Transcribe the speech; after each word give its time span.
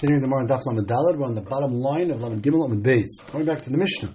Continuing 0.00 0.22
the 0.22 0.28
Mar 0.28 0.46
Daf 0.46 0.64
Lamed 0.64 0.88
Dalad, 0.88 1.18
we're 1.18 1.26
on 1.26 1.34
the 1.34 1.42
bottom 1.42 1.74
line 1.74 2.10
of 2.10 2.22
Lamed 2.22 2.42
Gimel 2.42 2.66
Lamed 2.66 2.82
Beis. 2.82 3.08
Going 3.30 3.44
back 3.44 3.60
to 3.60 3.68
the 3.68 3.76
Mishnah. 3.76 4.14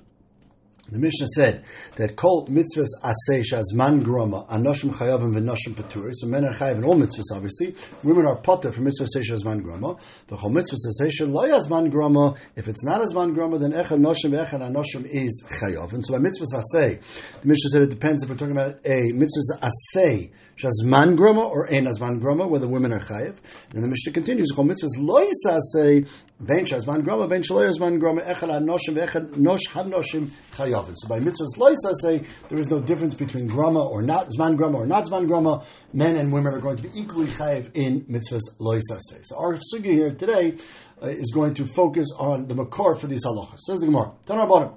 The 0.87 0.99
Mishnah 0.99 1.27
said 1.35 1.63
that 1.95 2.15
kol 2.15 2.45
mitzvahs 2.45 2.89
asay 3.03 3.41
shazman 3.41 4.03
groma 4.03 4.47
anoshim 4.47 4.91
chayavim 4.91 5.33
v'noshim 5.33 5.73
paturi. 5.73 6.11
So 6.13 6.27
men 6.27 6.45
are 6.45 6.53
chayav 6.53 6.75
in 6.77 6.83
all 6.83 6.95
mitzvahs, 6.95 7.33
obviously. 7.33 7.73
Women 8.03 8.27
are 8.27 8.35
potter 8.35 8.71
for 8.71 8.81
mitzvah 8.81 9.05
asay 9.05 9.23
shazman 9.23 9.63
groma. 9.63 9.99
The 10.27 10.35
chol 10.35 10.51
mitzvahs 10.51 10.85
asay 11.01 11.09
shelo 11.09 11.49
yazman 11.49 11.91
groma. 11.91 12.37
If 12.55 12.67
it's 12.67 12.83
not 12.83 13.01
azman 13.01 13.35
groma, 13.35 13.59
then 13.59 13.71
echad 13.71 13.99
noshim 13.99 14.29
ve'echad 14.29 14.61
anoshim 14.61 15.07
is 15.09 15.43
chayav. 15.59 15.91
And 15.93 16.05
so 16.05 16.13
by 16.13 16.19
mitzvahs 16.19 16.53
asay, 16.53 17.01
the 17.41 17.47
Mishnah 17.47 17.69
said 17.71 17.81
it 17.81 17.89
depends 17.89 18.21
if 18.21 18.29
we're 18.29 18.35
talking 18.35 18.55
about 18.55 18.79
a 18.85 19.11
mitzvahs 19.11 19.71
asay 19.95 20.29
shazman 20.55 21.17
groma 21.17 21.49
or 21.49 21.65
ein 21.73 21.85
azman 21.85 22.21
groma, 22.21 22.47
whether 22.47 22.67
women 22.67 22.93
are 22.93 22.99
chayav. 22.99 23.37
And 23.73 23.83
the 23.83 23.87
Mishnah 23.87 24.13
continues, 24.13 24.51
chol 24.55 24.69
mitzvahs 24.69 24.99
lo 24.99 25.25
yisasay 25.25 26.07
echad 28.23 28.51
ve'echad 28.93 29.29
nosh 29.35 29.67
hanoshim 29.69 30.29
chayav. 30.55 30.93
So 30.95 31.07
by 31.07 31.19
mitzvahs 31.19 31.57
loisa 31.57 31.93
say 32.01 32.23
there 32.49 32.59
is 32.59 32.69
no 32.69 32.79
difference 32.81 33.13
between 33.13 33.47
grama 33.47 33.83
or 33.83 34.01
not 34.01 34.29
zman 34.37 34.57
grama 34.57 34.77
or 34.79 34.85
not 34.85 35.05
zman 35.05 35.27
grama. 35.27 35.63
Men 35.93 36.17
and 36.17 36.33
women 36.33 36.53
are 36.53 36.59
going 36.59 36.77
to 36.77 36.83
be 36.83 36.89
equally 36.93 37.27
chayiv 37.27 37.71
in 37.73 38.01
mitzvahs 38.05 38.41
loisa 38.59 38.99
say. 38.99 39.19
So 39.23 39.37
our 39.37 39.55
sugya 39.55 39.91
here 39.91 40.11
today 40.11 40.57
uh, 41.01 41.07
is 41.07 41.31
going 41.33 41.53
to 41.55 41.65
focus 41.65 42.07
on 42.17 42.47
the 42.47 42.55
makor 42.55 42.97
for 42.99 43.07
these 43.07 43.25
halachas. 43.25 43.59
Says 43.59 43.79
the 43.79 43.85
Gemara. 43.85 44.11
Tanar 44.25 44.49
bottom. 44.49 44.73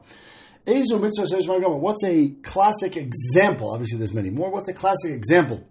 What's 0.71 2.05
a 2.05 2.35
classic 2.43 2.97
example? 2.99 3.73
Obviously, 3.73 3.97
there's 3.97 4.13
many 4.13 4.29
more. 4.29 4.51
What's 4.51 4.69
a 4.69 4.75
classic 4.75 5.13
example? 5.13 5.67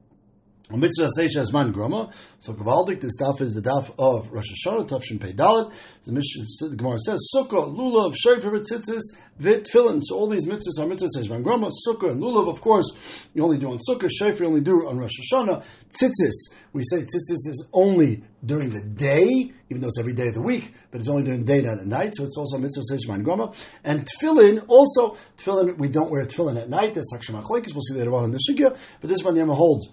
Mitzvah 0.70 1.07
seisha 1.17 1.45
zman 1.45 1.71
groma. 1.71 2.13
So 2.39 2.53
Gavaldik, 2.53 2.99
this 2.99 3.16
daf 3.16 3.39
is 3.39 3.53
the 3.53 3.62
daf 3.62 3.89
of 3.98 4.30
Rosh 4.34 4.52
Hashanah, 4.52 4.89
Tavshin 4.89 5.17
Pei 5.17 5.31
Dalet. 5.31 5.71
The, 6.03 6.75
Gemara 6.75 6.99
says 6.99 7.25
Sukkah, 7.34 7.73
lulav, 7.73 8.13
shayfer, 8.13 8.52
tzitzis, 8.59 9.02
vit, 9.38 9.66
tefillin. 9.66 10.02
So 10.03 10.17
all 10.17 10.28
these 10.28 10.45
mitzvahs 10.45 10.81
are 10.81 10.86
mitzvah 10.86 11.08
seisha 11.16 11.41
groma. 11.41 11.72
Sukkah 11.88 12.11
and 12.11 12.22
lulav, 12.22 12.50
of 12.50 12.59
course, 12.59 12.91
you 13.33 13.45
only 13.45 13.58
do 13.58 13.72
on 13.72 13.78
Sukkah. 13.78 14.09
Shayfer, 14.22 14.41
you 14.41 14.47
only 14.47 14.59
do 14.59 14.86
on 14.89 14.97
Rosh 14.97 15.14
Hashanah. 15.31 15.64
Tzitzis, 15.89 16.53
we 16.73 16.84
say 16.84 16.97
tzitzis 16.97 17.47
is 17.47 17.66
only 17.72 18.23
during 18.45 18.72
the 18.72 18.81
day, 18.81 19.53
even 19.69 19.81
though 19.81 19.88
it's 19.88 20.00
every 20.00 20.13
day 20.13 20.28
of 20.28 20.34
the 20.34 20.41
week, 20.41 20.73
but 20.91 21.00
it's 21.00 21.09
only 21.09 21.23
during 21.23 21.45
the 21.45 21.53
day, 21.53 21.61
not 21.61 21.80
at 21.80 21.88
night. 21.88 22.13
So 22.13 22.25
it's 22.25 22.38
also 22.38 22.58
mitzvah 22.58 22.84
seisha 22.91 23.23
groma. 23.23 23.56
And 23.86 24.06
tefillin, 24.06 24.66
also 24.67 25.16
tefillin, 25.38 25.78
we 25.78 25.88
don't 25.88 26.11
wear 26.11 26.25
tefillin 26.25 26.61
at 26.61 26.69
night. 26.69 26.94
That's 26.94 27.13
machlekes. 27.13 27.73
We'll 27.73 27.81
see 27.84 27.95
later 27.95 28.13
on 28.16 28.25
in 28.25 28.31
the 28.31 28.39
sugya. 28.50 28.78
But 29.00 29.09
this 29.09 29.23
one 29.23 29.38
Yama 29.38 29.56
holds 29.56 29.88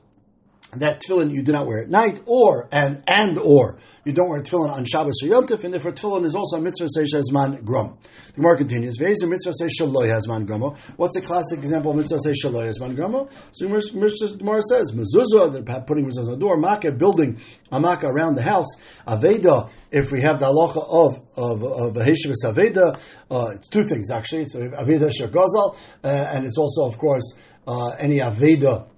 that 0.80 1.00
tefillin 1.00 1.32
you 1.32 1.42
do 1.42 1.52
not 1.52 1.66
wear 1.66 1.82
at 1.82 1.90
night, 1.90 2.20
or 2.26 2.68
and 2.72 3.02
and 3.06 3.38
or 3.38 3.78
you 4.04 4.12
don't 4.12 4.28
wear 4.28 4.40
tefillin 4.40 4.70
on 4.70 4.84
Shabbos 4.84 5.22
or 5.22 5.28
Yom 5.28 5.46
Tov, 5.46 5.64
and 5.64 5.72
therefore 5.72 5.92
tefillin 5.92 6.24
is 6.24 6.34
also 6.34 6.56
a 6.56 6.60
mitzvah 6.60 6.88
say 6.88 7.02
shazman 7.02 7.64
grum. 7.64 7.98
The 8.28 8.40
Gemara 8.40 8.58
continues. 8.58 8.98
Ve'ezer 8.98 9.28
mitzvah 9.28 9.52
say 9.54 9.66
shaloy 9.66 10.08
hazman. 10.08 10.76
What's 10.96 11.16
a 11.16 11.20
classic 11.20 11.60
example 11.60 11.92
of 11.92 11.98
mitzvah 11.98 12.18
say 12.18 12.32
shaloy 12.32 12.66
hazman 12.66 12.96
gramo? 12.96 13.30
So 13.52 13.66
the 13.68 14.36
Gemara 14.38 14.62
says 14.62 14.92
mezuzah, 14.92 15.52
they're 15.52 15.80
putting 15.82 16.06
mezuzah 16.06 16.24
on 16.24 16.30
the 16.30 16.36
door. 16.36 16.56
Makkah 16.56 16.92
building 16.92 17.40
a 17.70 17.80
makkah 17.80 18.06
around 18.06 18.34
the 18.34 18.42
house. 18.42 18.66
Aveda. 19.06 19.70
If 19.90 20.10
we 20.10 20.22
have 20.22 20.40
the 20.40 20.46
halacha 20.46 20.84
of 20.88 21.20
of 21.36 21.62
of 21.62 21.94
heshavas 21.94 22.44
aveda, 22.44 22.98
uh, 23.30 23.52
it's 23.54 23.68
two 23.68 23.84
things 23.84 24.10
actually. 24.10 24.42
It's 24.42 24.54
aveda 24.56 25.10
shagazal, 25.10 25.76
uh, 26.02 26.08
and 26.08 26.44
it's 26.44 26.58
also 26.58 26.86
of 26.86 26.98
course 26.98 27.36
uh, 27.66 27.90
any 27.90 28.18
aveda 28.18 28.88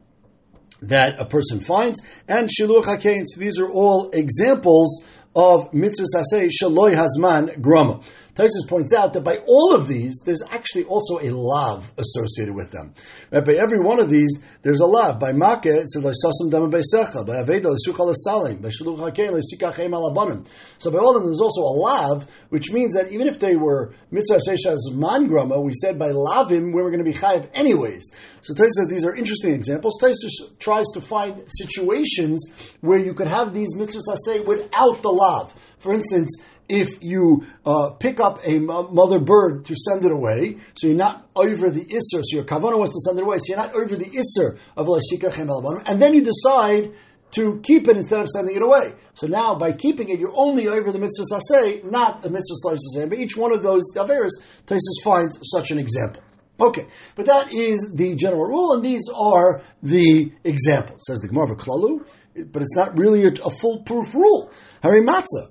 that 0.83 1.21
a 1.21 1.25
person 1.25 1.61
finds, 1.61 2.01
and 2.29 2.49
shiluch 2.49 2.85
hakein. 2.85 3.23
So 3.25 3.41
these 3.41 3.59
are 3.59 3.69
all 3.69 4.11
examples 4.11 5.05
of 5.35 5.73
mitzvah 5.75 6.07
saseh 6.15 6.51
shaloi 6.51 6.95
hazman 6.95 7.61
grama. 7.61 8.01
Taisus 8.37 8.69
points 8.69 8.93
out 8.93 9.15
that 9.15 9.25
by 9.25 9.39
all 9.47 9.75
of 9.75 9.89
these, 9.89 10.21
there's 10.25 10.43
actually 10.51 10.85
also 10.85 11.19
a 11.21 11.31
lav 11.31 11.91
associated 11.97 12.55
with 12.55 12.71
them. 12.71 12.93
Right? 13.31 13.45
By 13.45 13.55
every 13.55 13.81
one 13.81 13.99
of 13.99 14.11
these, 14.11 14.31
there's 14.61 14.81
a 14.81 14.87
lav. 14.87 15.19
By 15.19 15.33
Makkah, 15.33 15.81
it 15.81 15.89
says 15.89 16.05
Sasam 16.05 16.51
Dama 16.51 16.69
Beisecha. 16.69 17.27
By 17.27 17.43
Aveda, 17.43 17.75
Suchal 17.89 18.13
Salim. 18.15 18.59
By 18.59 18.69
Shaluch 18.69 18.99
Hakein, 18.99 19.41
Sikachem 19.41 19.91
Alabanim. 19.91 20.47
So 20.77 20.91
by 20.91 20.99
all 20.99 21.17
of 21.17 21.23
them, 21.23 21.31
there's 21.31 21.41
also 21.41 21.63
a 21.63 21.75
lav, 21.81 22.27
which 22.51 22.71
means 22.73 22.95
that 22.95 23.11
even 23.11 23.27
if 23.27 23.41
they 23.41 23.57
were 23.57 23.95
mitzvah 24.11 24.39
seishas 24.47 24.93
mangrama, 24.93 25.63
we 25.63 25.73
said 25.73 25.99
by 25.99 26.11
lavim, 26.11 26.75
we 26.75 26.83
were 26.83 26.91
going 26.91 27.03
to 27.03 27.11
be 27.11 27.17
chayiv 27.17 27.49
anyways. 27.55 28.11
So 28.43 28.53
Taisus 28.53 28.71
says 28.73 28.89
these 28.89 29.05
are 29.07 29.15
interesting 29.15 29.55
examples. 29.55 29.99
Taisus 30.01 30.59
tries 30.59 30.87
to 30.93 31.01
find 31.01 31.43
situations 31.49 32.47
where 32.81 32.99
you 32.99 33.15
could 33.15 33.29
have 33.29 33.55
these 33.55 33.75
mitzvahs 33.77 34.17
say 34.25 34.41
without 34.41 35.03
the 35.03 35.11
lav. 35.11 35.55
For 35.79 35.95
instance, 35.95 36.31
if 36.69 37.03
you 37.03 37.47
uh, 37.65 37.91
pick 37.91 38.21
up 38.21 38.41
a 38.45 38.59
mother 38.59 39.19
bird 39.19 39.65
to 39.67 39.75
send 39.77 40.05
it 40.05 40.11
away, 40.11 40.59
so 40.75 40.89
you're 40.89 40.97
not 40.97 41.29
over 41.35 41.71
the 41.71 41.85
isser, 41.85 42.23
so 42.23 42.37
your 42.37 42.45
kavana 42.45 42.77
wants 42.77 42.93
to 42.93 43.01
send 43.01 43.19
it 43.19 43.23
away, 43.23 43.39
so 43.39 43.45
you're 43.49 43.59
not 43.59 43.75
over 43.75 43.97
the 43.97 44.07
isser 44.07 44.59
of 44.77 44.87
lashika 44.87 45.33
chem 45.33 45.49
and 45.87 46.03
then 46.03 46.15
you 46.15 46.25
decide 46.25 46.93
to 47.33 47.61
keep 47.63 47.89
it 47.89 47.97
instead 47.97 48.21
of 48.21 48.29
sending 48.29 48.57
it 48.57 48.63
away. 48.63 48.95
So 49.15 49.27
now, 49.27 49.57
by 49.57 49.73
keeping 49.73 50.09
it, 50.09 50.19
you're 50.19 50.35
only 50.35 50.69
over 50.69 50.91
the 50.93 50.99
mitzvah 50.99 51.25
saseh, 51.25 51.85
not 51.85 52.23
the 52.23 52.31
mitzvah 52.31 52.55
slices. 52.57 52.97
But 53.09 53.19
each 53.19 53.37
one 53.37 53.53
of 53.53 53.63
those 53.63 53.85
averas, 53.95 54.31
Taisus 54.65 55.03
finds 55.03 55.39
such 55.43 55.71
an 55.71 55.79
example. 55.79 56.23
Okay, 56.59 56.87
but 57.15 57.27
that 57.27 57.53
is 57.53 57.91
the 57.93 58.17
general 58.17 58.47
rule, 58.47 58.73
and 58.73 58.83
these 58.83 59.03
are 59.15 59.61
the 59.83 60.33
examples. 60.45 61.03
Says 61.07 61.21
the 61.21 61.29
Gemara 61.29 61.53
of 61.53 61.59
Klalu, 61.59 62.07
but 62.51 62.63
it's 62.63 62.75
not 62.75 62.97
really 62.97 63.25
a, 63.25 63.33
a 63.45 63.51
foolproof 63.51 64.15
rule. 64.15 64.51
Hari 64.83 65.03
matzah 65.03 65.51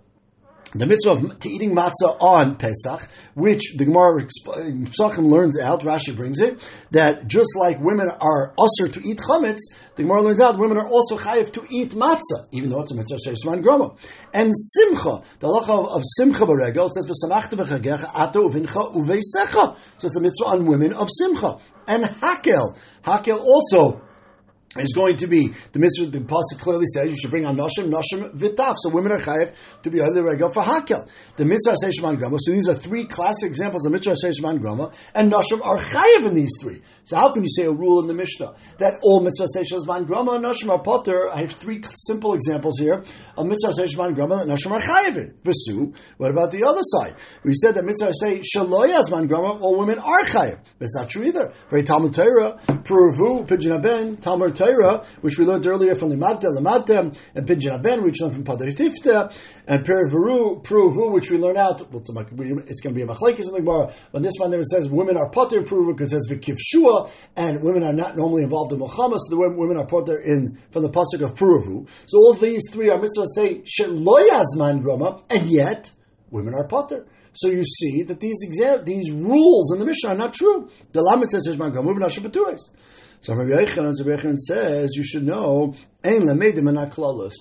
the 0.80 0.86
mitzvah 0.86 1.12
of 1.12 1.46
eating 1.46 1.74
matzah 1.74 2.20
on 2.20 2.56
Pesach, 2.58 3.08
which 3.34 3.76
the 3.78 3.86
Gemara 3.86 4.26
Pesachim 4.26 5.30
learns 5.30 5.58
out, 5.60 5.82
Rashi 5.82 6.16
brings 6.16 6.42
it, 6.42 6.62
that 6.92 7.28
just 7.28 7.56
like 7.56 7.80
women 7.80 8.10
are 8.20 8.54
usher 8.58 8.92
to 8.92 9.00
eat 9.08 9.18
chametz, 9.18 9.60
the 9.96 10.04
Gemara 10.04 10.22
learns 10.22 10.42
out 10.42 10.60
women 10.60 10.78
are 10.78 10.88
also 10.88 11.18
chayiv 11.18 11.52
to 11.54 11.66
eat 11.70 11.92
matzah, 11.92 12.48
even 12.52 12.70
though 12.70 12.82
it's 12.82 12.92
a 12.92 12.96
mitzvah 12.96 13.18
sheisman 13.18 13.64
groma. 13.64 13.98
And 14.34 14.52
simcha, 14.54 15.22
the 15.40 15.48
halacha 15.48 15.70
of, 15.70 15.98
of 15.98 16.04
simcha 16.18 16.46
beregel, 16.46 16.88
it 16.88 16.94
says 16.94 17.10
v'samachta 17.10 17.58
b'chagecha 17.58 18.12
ato 18.14 18.50
uvincha 18.50 18.94
uveisecha. 18.94 19.78
So 19.98 20.08
it's 20.08 20.18
a 20.18 20.22
mitzvah 20.22 20.46
on 20.46 20.66
women 20.66 20.94
of 20.94 21.08
simcha. 21.10 21.58
And 21.88 22.04
hakel, 22.04 22.78
hakel 23.04 23.40
also 23.40 24.02
is 24.78 24.94
going 24.94 25.18
to 25.18 25.28
be 25.28 25.50
the 25.72 25.80
mitzvah. 25.80 26.08
The 26.08 26.20
pasuk 26.20 26.60
clearly 26.60 26.86
says 26.94 27.10
you 27.10 27.16
should 27.16 27.32
bring 27.32 27.46
on 27.46 27.56
nashim, 27.56 27.90
nashim 27.90 28.36
vitaf. 28.36 28.76
So 28.78 28.90
women 28.90 29.14
are 29.14 29.20
chayiv 29.20 29.54
to 29.84 29.90
be 29.90 30.02
other 30.02 30.24
regal 30.24 30.50
for 30.50 30.64
hakel. 30.64 31.08
The 31.38 31.46
mitzvah 31.46 31.76
says 31.78 31.98
shman 32.00 32.18
grama. 32.18 32.38
So 32.42 32.52
these 32.52 32.68
are 32.68 32.74
three 32.74 33.06
classic 33.06 33.48
examples 33.48 33.86
of 33.86 33.94
mitzvah 33.94 34.16
says 34.16 34.40
shman 34.40 34.60
grama, 34.60 34.92
and 35.14 35.32
nashim 35.32 35.66
are 35.66 35.78
chayiv 35.78 36.28
in 36.28 36.34
these 36.34 36.52
three. 36.62 36.82
So 37.04 37.16
how 37.16 37.32
can 37.32 37.44
you 37.44 37.50
say 37.50 37.64
a 37.64 37.72
rule 37.72 38.02
in 38.02 38.08
the 38.08 38.14
Mishnah 38.14 38.54
that 38.80 38.96
all 39.02 39.22
mitzvah 39.22 39.48
says 39.48 39.72
shman 39.72 40.06
grama 40.06 40.34
and 40.34 40.44
nashim 40.44 40.70
are 40.70 40.80
potter? 40.80 41.30
I 41.32 41.42
have 41.42 41.52
three 41.52 41.82
simple 42.08 42.34
examples 42.34 42.78
here 42.78 43.04
of 43.38 43.46
mitzvah 43.46 43.74
says 43.74 43.96
shman 43.96 44.14
grama 44.14 44.44
that 44.44 44.48
nashim 44.48 44.72
are 44.72 44.82
chayiv 44.82 45.18
in. 45.18 45.34
Vesu. 45.44 45.96
What 46.18 46.32
about 46.32 46.52
the 46.52 46.66
other 46.66 46.82
side? 46.84 47.16
We 47.44 47.54
said 47.54 47.76
that 47.76 47.86
mitzvah 47.86 48.12
say 48.14 48.40
shaloy 48.40 48.90
man 49.10 49.28
grama. 49.28 49.54
All 49.60 49.78
women 49.78 50.00
are 50.00 50.24
chayiv. 50.24 50.60
But 50.78 50.86
it's 50.86 50.98
not 50.98 51.10
true 51.10 51.24
either. 51.24 51.54
Very 51.70 51.84
Talmud 51.84 52.14
Torah, 52.14 52.60
Puravu, 52.68 53.48
Pidyon 53.48 53.82
Ben, 53.82 54.18
Talmud 54.18 54.56
Torah, 54.56 54.65
which 55.22 55.38
we 55.38 55.46
learned 55.46 55.66
earlier 55.68 55.96
from 55.96 56.10
Limadta, 56.10 56.46
Lamadta, 56.46 57.16
and 57.36 57.48
Pidyon 57.48 57.82
Ben, 57.82 58.04
which 58.04 58.18
we 58.20 58.28
learned 58.28 58.46
from 58.46 58.58
Padar 58.58 58.74
Tifta, 58.74 59.34
and 59.68 59.86
Perivaru, 59.86 60.64
Pruvu, 60.64 61.12
which 61.12 61.30
we 61.30 61.38
learn 61.38 61.58
out, 61.58 61.92
well, 61.92 62.02
it's, 62.02 62.10
going 62.82 62.94
to 62.94 62.94
be 62.94 63.02
a 63.02 63.08
machlekes 63.08 63.48
in 63.48 63.54
the 63.54 63.62
Gemara, 63.62 63.92
but 64.12 64.24
this 64.24 64.34
one 64.38 64.52
there 64.52 64.62
says 64.64 64.90
women 64.90 65.18
are 65.18 65.30
potter 65.30 65.62
Pruvu 65.62 65.96
because 65.96 66.14
it 66.14 66.22
says 66.22 66.28
Vikivshua, 66.30 67.10
and 67.36 67.62
women 67.62 67.84
are 67.84 67.94
not 67.94 68.18
normally 68.18 68.44
involved 68.44 68.74
in 68.74 68.80
Muhammad, 68.80 69.20
so 69.20 69.36
the 69.36 69.38
women 69.38 69.78
are 69.78 69.86
potter 69.86 70.18
in, 70.20 70.58
from 70.72 70.84
the 70.84 70.90
pasuk 70.90 71.22
of 71.22 71.36
Pruvu. 71.36 71.88
So 72.08 72.18
all 72.20 72.34
these 72.34 72.64
three 72.72 72.90
are 72.90 73.00
mitzvahs 73.00 73.28
say, 73.36 73.62
Sheloyazman 73.62 74.82
Groma, 74.82 75.24
and 75.30 75.46
yet, 75.46 75.92
women 76.30 76.54
are 76.54 76.68
potter. 76.68 77.06
So 77.36 77.50
you 77.50 77.66
see 77.66 78.04
that 78.04 78.22
these 78.22 78.38
exam- 78.44 78.86
these 78.86 79.12
rules 79.12 79.74
in 79.74 79.80
the 79.80 79.86
Mishnah 79.86 80.12
are 80.12 80.16
not 80.16 80.34
true. 80.34 80.70
The 80.94 81.02
Lamed 81.02 81.30
says 81.30 81.46
there's 83.22 83.38
Mangamuv 83.38 83.50
Nashabatuis. 83.50 83.96
So 83.96 84.04
Rabbi 84.04 84.12
Yochanan 84.12 84.38
says 84.38 84.92
you 84.96 85.04
should 85.04 85.24
know 85.24 85.76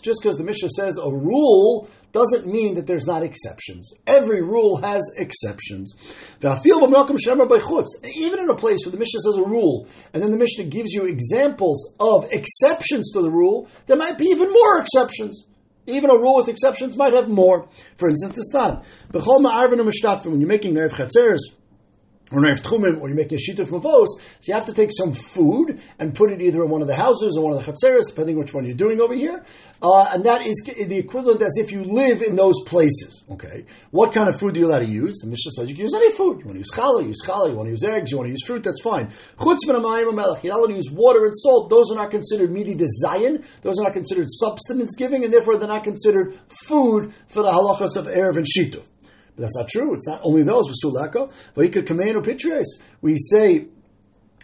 just 0.03 0.23
because 0.23 0.39
the 0.39 0.45
Mishnah 0.45 0.71
says 0.71 0.97
a 0.97 1.11
rule 1.11 1.87
doesn't 2.13 2.47
mean 2.47 2.75
that 2.77 2.87
there's 2.87 3.07
not 3.07 3.23
exceptions. 3.23 3.93
Every 4.07 4.41
rule 4.41 4.79
has 4.79 5.03
exceptions. 5.19 5.93
Even 6.43 8.39
in 8.39 8.49
a 8.49 8.57
place 8.57 8.87
where 8.87 8.93
the 8.93 8.99
Mishnah 8.99 9.21
says 9.21 9.37
a 9.37 9.45
rule, 9.45 9.87
and 10.15 10.23
then 10.23 10.31
the 10.31 10.39
Mishnah 10.39 10.65
gives 10.65 10.93
you 10.93 11.05
examples 11.07 11.93
of 12.01 12.27
exceptions 12.33 13.13
to 13.13 13.21
the 13.21 13.31
rule, 13.31 13.69
there 13.87 13.99
might 13.99 14.17
be 14.17 14.27
even 14.27 14.51
more 14.51 14.79
exceptions. 14.79 15.45
Even 15.87 16.09
a 16.09 16.17
rule 16.17 16.37
with 16.37 16.49
exceptions 16.49 16.97
might 16.97 17.13
have 17.13 17.29
more. 17.29 17.69
For 17.97 18.09
instance, 18.09 18.37
the 18.37 18.45
stan. 18.45 18.81
When 19.13 20.41
you're 20.41 20.49
making 20.49 20.73
Nerev 20.73 20.93
Chatzeres, 20.93 21.41
or 22.33 23.09
you're 23.09 23.17
making 23.17 23.39
a 23.39 23.41
shituf 23.41 23.69
mavos, 23.69 24.07
so 24.41 24.49
you 24.49 24.55
have 24.55 24.65
to 24.65 24.73
take 24.73 24.91
some 24.93 25.13
food 25.13 25.81
and 25.99 26.15
put 26.15 26.33
it 26.33 26.41
either 26.41 26.65
in 26.65 26.71
one 26.71 26.81
of 26.81 26.89
the 26.89 26.95
houses 26.95 27.37
or 27.37 27.45
one 27.45 27.53
of 27.53 27.65
the 27.65 27.71
chatzeres, 27.71 28.09
depending 28.09 28.39
which 28.39 28.55
one 28.55 28.65
you're 28.65 28.75
doing 28.75 29.01
over 29.01 29.15
here. 29.15 29.45
Uh, 29.83 30.09
and 30.13 30.25
that 30.25 30.47
is 30.47 30.57
the 30.65 30.97
equivalent 30.97 31.43
as 31.43 31.53
if 31.57 31.71
you 31.71 31.85
live 31.85 32.23
in 32.23 32.37
those 32.37 32.63
places. 32.65 33.25
Okay, 33.31 33.67
what 33.91 34.13
kind 34.13 34.29
of 34.29 34.39
food 34.39 34.55
do 34.55 34.61
you 34.61 34.67
allow 34.67 34.79
to 34.79 34.87
use? 34.87 35.21
The 35.23 35.29
Mishnah 35.29 35.53
says 35.53 35.69
you 35.69 35.75
can 35.75 35.85
use 35.85 35.95
any 35.95 36.11
food. 36.11 36.41
You 36.41 36.47
want 36.47 36.53
to 36.53 36.59
use 36.59 36.71
challah, 36.73 37.07
use 37.07 37.23
challah. 37.25 37.51
You 37.51 37.57
want 37.57 37.67
to 37.67 37.73
use 37.73 37.85
eggs, 37.85 38.11
you 38.11 38.17
want 38.17 38.29
to 38.29 38.33
use 38.33 38.45
fruit. 38.45 38.63
That's 38.63 38.81
fine. 38.81 39.09
Chutz 39.37 39.59
melech. 39.67 40.43
You're 40.45 40.55
allowed 40.55 40.69
to 40.69 40.75
use 40.75 40.91
water 40.91 41.25
and 41.25 41.35
salt. 41.35 41.69
Those 41.69 41.91
are 41.93 41.97
not 41.97 42.11
considered 42.11 42.51
meaty 42.51 42.75
dezayin. 42.75 43.45
Those 43.61 43.79
are 43.79 43.83
not 43.83 43.93
considered 43.93 44.27
substance 44.31 44.95
giving, 44.97 45.25
and 45.25 45.33
therefore 45.33 45.57
they're 45.57 45.69
not 45.69 45.85
considered 45.85 46.35
food 46.47 47.13
for 47.29 47.43
the 47.43 47.51
halachas 47.51 47.97
of 47.97 48.07
erev 48.07 48.37
and 48.37 48.47
shituf. 48.47 48.87
That's 49.37 49.57
not 49.57 49.69
true. 49.69 49.95
It's 49.95 50.07
not 50.07 50.21
only 50.23 50.43
those. 50.43 50.71
V'ikad 50.71 51.87
kamein 51.87 52.25
pitries. 52.25 52.81
We 53.01 53.17
say 53.19 53.67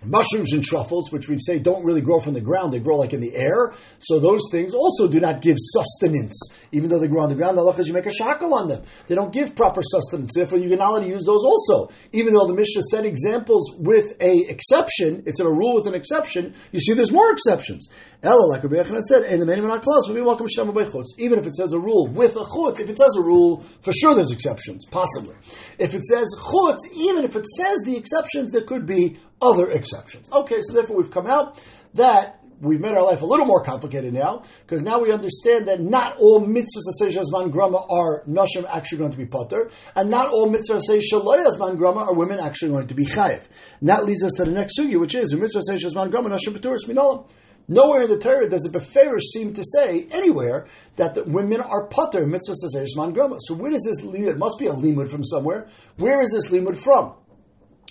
mushrooms 0.05 0.53
and 0.53 0.65
truffles, 0.65 1.11
which 1.13 1.29
we 1.29 1.39
say 1.39 1.59
don't 1.59 1.85
really 1.85 2.01
grow 2.01 2.21
from 2.21 2.35
the 2.35 2.41
ground, 2.41 2.73
they 2.73 2.81
grow 2.81 2.97
like 2.97 3.13
in 3.13 3.21
the 3.21 3.35
air. 3.35 3.75
So 3.99 4.19
those 4.19 4.43
things 4.51 4.75
also 4.75 5.09
do 5.09 5.21
not 5.21 5.41
give 5.41 5.57
sustenance, 5.59 6.39
even 6.73 6.89
though 6.89 6.99
they 6.99 7.09
grow 7.09 7.23
on 7.23 7.29
the 7.29 7.35
ground. 7.35 7.57
The 7.57 7.63
halachas 7.63 7.87
you 7.87 7.93
make 7.93 8.07
a 8.07 8.13
shackle 8.13 8.55
on 8.55 8.69
them. 8.69 8.83
They 9.07 9.15
don't 9.15 9.33
give 9.33 9.55
proper 9.55 9.83
sustenance. 9.83 10.33
Therefore, 10.35 10.59
you 10.59 10.69
can 10.69 10.79
not 10.79 11.07
use 11.07 11.25
those 11.25 11.45
also. 11.45 11.93
Even 12.13 12.35
though 12.35 12.47
the 12.47 12.55
Mishnah 12.55 12.83
said 12.91 13.05
examples 13.05 13.73
with 13.79 14.17
a 14.21 14.47
exception, 14.49 15.23
it's 15.27 15.41
in 15.41 15.47
a 15.47 15.51
rule 15.51 15.77
with 15.77 15.87
an 15.87 15.95
exception. 15.95 16.55
You 16.73 16.81
see, 16.81 16.95
there's 16.95 17.13
more 17.13 17.33
exceptions. 17.33 17.89
Ella, 18.23 18.47
like 18.47 18.63
Rabbi 18.63 18.77
Yochanan 18.77 19.03
said, 19.03 19.23
and 19.23 19.41
the 19.41 19.47
many 19.47 19.61
not 19.63 19.83
close. 19.83 20.09
We 20.09 20.21
welcome 20.21 20.47
Shem 20.47 20.71
by 20.73 20.85
chutz. 20.85 21.07
Even 21.19 21.39
if 21.39 21.47
it 21.47 21.55
says 21.55 21.73
a 21.73 21.79
rule 21.79 22.07
with 22.07 22.37
a 22.37 22.45
chutz, 22.45 22.81
if 22.81 22.91
it 22.91 22.99
says 22.99 23.17
a 23.17 23.23
rule, 23.23 23.63
for 23.83 23.93
sure 23.93 24.15
there's 24.15 24.33
exceptions, 24.33 24.85
possibly. 24.91 25.35
If 25.79 25.95
it 25.95 26.05
says 26.05 26.29
chutz, 26.39 26.79
even 26.95 27.25
if 27.25 27.37
it 27.37 27.47
says 27.47 27.79
the 27.85 27.97
exceptions, 27.97 28.53
there 28.53 28.63
could 28.63 28.87
be 28.87 29.19
other 29.41 29.71
exceptions. 29.71 30.31
Okay, 30.33 30.61
so 30.61 30.75
therefore 30.75 30.97
we've 30.97 31.11
come 31.11 31.27
out 31.27 31.63
that 31.95 32.41
we've 32.61 32.81
made 32.81 32.93
our 32.93 33.03
life 33.03 33.23
a 33.23 33.27
little 33.27 33.47
more 33.47 33.65
complicated 33.65 34.13
now 34.13 34.43
because 34.67 34.83
now 34.83 35.01
we 35.01 35.11
understand 35.11 35.67
that 35.67 35.81
not 35.81 36.17
all 36.19 36.41
mitzvahs 36.41 36.85
that 36.85 36.97
say 36.99 37.07
shazman 37.07 37.51
grama 37.51 37.85
are 37.89 38.23
nashim 38.27 38.67
actually 38.69 38.99
going 38.99 39.11
to 39.11 39.19
be 39.19 39.27
potter, 39.27 39.71
and 39.97 40.11
not 40.11 40.29
all 40.29 40.49
mitzvahs 40.49 40.83
say 40.83 40.99
shaloyazman 40.99 41.77
grama 41.79 42.01
are 42.01 42.15
women 42.15 42.39
actually 42.39 42.71
going 42.71 42.87
to 42.87 42.95
be 42.95 43.05
chayiv. 43.05 43.43
And 43.81 43.89
that 43.89 44.05
leads 44.05 44.23
us 44.23 44.33
to 44.37 44.45
the 44.45 44.53
next 44.53 44.79
sugi, 44.79 44.99
which 44.99 45.15
is 45.15 45.35
mitzvah 45.35 45.63
say 45.63 45.75
shazman 45.75 46.11
grama 46.11 46.31
nashim 46.31 46.57
paturis 46.57 46.87
minolam. 46.87 47.29
Nowhere 47.69 48.03
in 48.03 48.11
the 48.11 48.19
Torah 48.19 48.49
does 48.49 48.63
the 48.63 48.77
Beferish 48.77 49.23
seem 49.33 49.55
to 49.55 49.63
say 49.65 50.05
anywhere 50.11 50.67
that 50.97 51.15
the 51.15 51.23
women 51.23 51.61
are 51.61 51.87
potter 51.87 52.27
mitzvah 52.27 52.55
say 52.57 52.85
shazman 52.85 53.15
grama. 53.15 53.37
So 53.41 53.55
where 53.55 53.71
does 53.71 53.83
this 53.83 54.05
limud? 54.05 54.29
It 54.29 54.39
must 54.39 54.59
be 54.59 54.67
a 54.67 54.73
limud 54.73 55.09
from 55.09 55.25
somewhere. 55.25 55.69
Where 55.97 56.21
is 56.21 56.31
this 56.31 56.51
limud 56.51 56.77
from? 56.77 57.15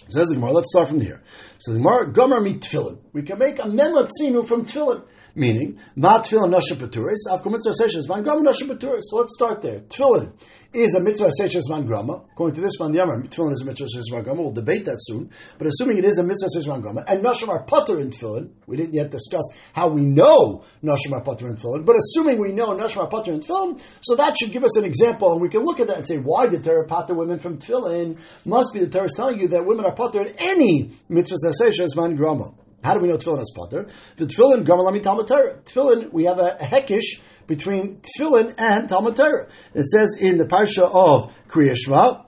Says 0.08 0.28
the 0.28 0.36
Gemara, 0.36 0.52
let's 0.52 0.70
start 0.72 0.88
from 0.88 1.02
here. 1.02 1.22
So 1.60 1.74
the 1.74 1.80
Gemara, 1.80 2.12
Gomer 2.12 2.40
mi 2.42 2.56
tefillin. 2.56 3.00
We 3.14 3.24
can 3.24 3.38
make 3.40 3.60
a 3.60 3.64
mematzinu 3.64 4.46
from 4.46 4.66
tefillin. 4.66 5.04
Meaning, 5.36 5.80
ma 5.96 6.20
tefillin 6.20 6.50
nasha 6.50 6.76
paturis, 6.76 7.28
avko 7.30 7.52
mitzvah 7.52 7.74
seishes 7.74 8.10
man 8.10 8.24
gomer 8.24 8.44
nasha 8.44 8.66
paturis. 8.66 9.04
So 9.04 9.18
let's 9.18 9.36
start 9.36 9.62
there. 9.62 9.82
Tefillin 9.82 10.34
is 10.74 10.96
a 10.96 11.00
mitzvah 11.00 11.30
seishes 11.40 11.70
man 11.70 11.86
grama. 11.86 12.24
According 12.32 12.56
to 12.56 12.62
this 12.62 12.74
one, 12.78 12.92
the 12.92 13.02
Amar, 13.02 13.22
tefillin 13.24 13.54
is 13.54 13.62
a 13.62 13.66
mitzvah 13.66 13.86
seishes 13.86 14.12
man 14.12 14.24
grama. 14.24 14.42
We'll 14.42 14.52
debate 14.52 14.86
that 14.86 14.98
soon. 15.00 15.30
But 15.58 15.68
assuming 15.68 15.98
it 15.98 16.06
is 16.06 16.18
a 16.18 16.24
mitzvah 16.24 16.50
seishes 16.56 16.68
man 16.68 16.82
grama, 16.82 17.04
and 17.08 17.24
nashim 17.24 17.50
are 17.50 17.64
putter 17.64 18.00
in 18.00 18.10
tefillin, 18.10 18.50
we 18.68 18.78
didn't 18.78 18.94
yet 18.94 19.12
discuss 19.12 19.44
how 19.74 19.90
we 19.90 20.02
know 20.02 20.64
nashim 20.84 21.14
are 21.14 21.22
putter 21.22 21.48
in 21.48 21.56
tefillin, 21.56 21.86
but 21.86 21.96
assuming 21.96 22.40
we 22.40 22.52
know 22.52 22.76
nashim 22.76 22.98
are 22.98 23.08
putter 23.08 23.32
in 23.32 23.40
tefillin, 23.40 23.82
so 24.02 24.16
that 24.16 24.38
should 24.38 24.52
give 24.52 24.64
us 24.64 24.78
an 24.78 24.86
example, 24.86 25.32
and 25.32 25.42
we 25.42 25.50
can 25.50 25.64
look 25.64 25.80
at 25.80 25.88
that 25.88 25.98
and 25.98 26.08
say, 26.08 26.18
why 26.18 26.48
did 26.48 26.64
Torah 26.64 26.86
pater 26.86 27.14
women 27.14 27.40
from 27.40 27.58
tefillin? 27.58 28.20
Must 28.46 28.74
be 28.74 28.80
the 28.80 28.90
Torah 28.90 29.10
telling 29.10 29.40
you 29.40 29.48
that 29.50 29.66
women 29.66 29.86
are 29.86 29.94
putter 29.94 30.22
in 30.22 30.34
any 30.40 30.92
mitzvah 31.08 31.38
seishes 31.60 31.96
man 31.96 32.16
grama. 32.16 32.52
How 32.84 32.94
do 32.94 33.02
we 33.02 33.08
know 33.08 33.18
tefillin 33.18 33.42
is 33.42 33.54
potter? 33.56 33.88
The 34.16 34.26
tefillin 34.26 34.64
gamalami 34.64 35.02
Talmud 35.04 35.28
Torah. 35.28 35.58
Tefillin, 35.64 36.12
we 36.12 36.26
have 36.26 36.40
a, 36.40 36.58
a 36.60 36.66
hekish 36.66 37.20
between 37.48 38.02
tefillin 38.02 38.56
and 38.58 38.88
Talmud 38.88 39.16
Torah. 39.16 39.48
It 39.74 39.88
says 39.90 40.18
in 40.20 40.38
the 40.38 40.46
parsha 40.46 40.84
of 40.84 41.34
Kriyashma, 41.48 42.26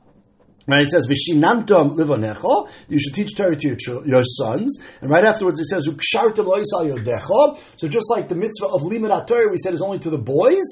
Right, 0.67 0.85
it 0.85 0.91
says 0.91 1.07
"Vishinantam 1.07 1.97
livonecho." 1.97 2.69
You 2.87 2.99
should 2.99 3.15
teach 3.15 3.35
Torah 3.35 3.55
to 3.55 3.67
your, 3.67 4.07
your, 4.07 4.23
sons, 4.23 4.79
and 5.01 5.09
right 5.09 5.25
afterwards 5.25 5.59
it 5.59 5.65
says 5.65 5.87
"Ukshartam 5.87 6.45
loisal 6.45 6.85
yodecho." 6.85 7.59
So 7.77 7.87
just 7.87 8.11
like 8.11 8.29
the 8.29 8.35
mitzvah 8.35 8.67
of 8.67 8.81
limud 8.81 9.25
Torah, 9.25 9.49
we 9.49 9.57
said 9.57 9.73
is 9.73 9.81
only 9.81 9.97
to 9.99 10.11
the 10.11 10.19
boys 10.19 10.63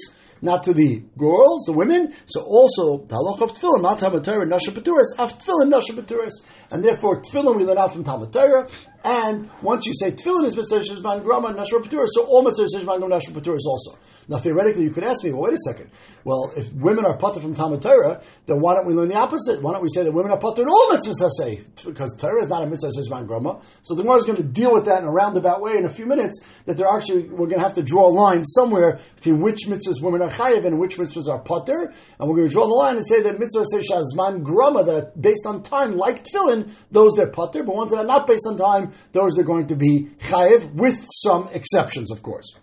not 0.42 0.62
to 0.64 0.72
the 0.72 1.02
girls, 1.18 1.64
the 1.66 1.72
women. 1.72 2.12
So 2.26 2.42
also 2.42 3.04
the 3.04 3.14
halach 3.14 3.42
of 3.42 3.52
tefillin, 3.52 3.82
not 3.82 3.98
Talmud 3.98 4.24
Torah, 4.24 4.46
nasha 4.46 4.70
peturis, 4.70 5.12
af 5.18 5.38
tefillin, 5.38 5.68
nasha 5.68 5.92
peturis, 5.92 6.32
and 6.70 6.84
therefore 6.84 7.20
tefillin 7.20 7.56
we 7.56 7.64
learn 7.64 7.78
out 7.78 7.92
from 7.92 8.04
Talmud 8.04 8.32
Torah. 8.32 8.68
And 9.02 9.48
once 9.62 9.86
you 9.86 9.94
say 9.94 10.10
tefillin 10.10 10.44
is 10.44 10.54
mitzvah 10.54 10.80
shishman 10.80 11.22
grama 11.22 11.54
nashra 11.54 11.82
peturis, 11.82 12.08
so 12.12 12.26
all 12.26 12.42
mitzvah 12.42 12.66
shishman 12.66 12.98
grama 12.98 13.16
nashra 13.16 13.32
peturis 13.32 13.64
also. 13.66 13.98
Now 14.28 14.36
theoretically, 14.36 14.84
you 14.84 14.90
could 14.90 15.04
ask 15.04 15.24
me, 15.24 15.32
well, 15.32 15.44
wait 15.44 15.54
a 15.54 15.58
second. 15.58 15.90
Well, 16.22 16.52
if 16.54 16.70
women 16.74 17.06
are 17.06 17.16
putter 17.16 17.40
from 17.40 17.54
Talmud 17.54 17.80
Torah, 17.80 18.22
then 18.44 18.60
why 18.60 18.74
don't 18.74 18.86
we 18.86 18.92
learn 18.92 19.08
the 19.08 19.16
opposite? 19.16 19.62
Why 19.62 19.72
don't 19.72 19.82
we 19.82 19.88
say 19.88 20.04
that 20.04 20.12
women 20.12 20.30
are 20.32 20.38
putter 20.38 20.62
in 20.62 20.68
all 20.68 20.90
mitzvahs? 20.90 21.30
Say 21.38 21.60
because 21.84 22.14
Torah 22.16 22.42
is 22.42 22.48
not 22.48 22.62
a 22.62 22.66
mitzvah 22.66 22.90
shishman 22.90 23.26
grama. 23.26 23.60
So 23.82 23.94
the 23.94 24.02
Gemara 24.02 24.18
is 24.18 24.24
going 24.24 24.36
to 24.36 24.44
deal 24.44 24.72
with 24.72 24.84
that 24.84 25.00
in 25.00 25.08
a 25.08 25.12
roundabout 25.12 25.62
way 25.62 25.72
in 25.78 25.86
a 25.86 25.90
few 25.90 26.04
minutes. 26.04 26.40
That 26.66 26.76
they're 26.76 26.86
actually 26.86 27.22
we're 27.22 27.46
going 27.46 27.60
to 27.60 27.64
have 27.64 27.74
to 27.74 27.82
draw 27.82 28.06
a 28.06 28.12
line 28.12 28.44
somewhere 28.44 29.00
between 29.16 29.40
which 29.40 29.60
mitzvahs 29.66 30.02
women 30.02 30.20
are 30.20 30.30
chayiv 30.30 30.66
and 30.66 30.78
which 30.78 30.98
mitzvahs 30.98 31.28
are 31.28 31.40
potter, 31.40 31.92
and 32.18 32.28
we're 32.28 32.36
going 32.36 32.48
to 32.48 32.52
draw 32.52 32.66
the 32.66 32.74
line 32.74 32.96
and 32.96 33.06
say 33.06 33.22
that 33.22 33.38
mitzvahs 33.38 33.64
say 33.70 34.42
grama 34.42 34.84
that 34.84 34.94
are 34.94 35.12
based 35.18 35.46
on 35.46 35.62
time, 35.62 35.96
like 35.96 36.24
tefillin, 36.24 36.70
those 36.90 37.14
they're 37.16 37.30
potter, 37.30 37.62
but 37.62 37.74
ones 37.74 37.90
that 37.90 37.98
are 37.98 38.04
not 38.04 38.26
based 38.26 38.46
on 38.46 38.56
time, 38.56 38.89
those 39.12 39.38
are 39.38 39.42
going 39.42 39.66
to 39.68 39.76
be 39.76 40.08
chayiv 40.20 40.72
with 40.74 41.06
some 41.22 41.48
exceptions, 41.52 42.10
of 42.10 42.22
course. 42.22 42.54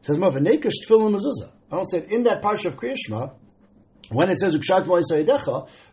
It 0.00 0.06
says 0.06 0.16
Mavanekash 0.16 0.72
tefillin 0.86 1.14
mezuzah. 1.14 1.50
I 1.70 1.76
don't 1.76 1.86
say 1.86 2.04
in 2.08 2.24
that 2.24 2.42
parsha 2.42 2.66
of 2.66 2.76
Kriyashma, 2.76 3.32
when 4.10 4.28
it 4.28 4.38
says 4.38 4.56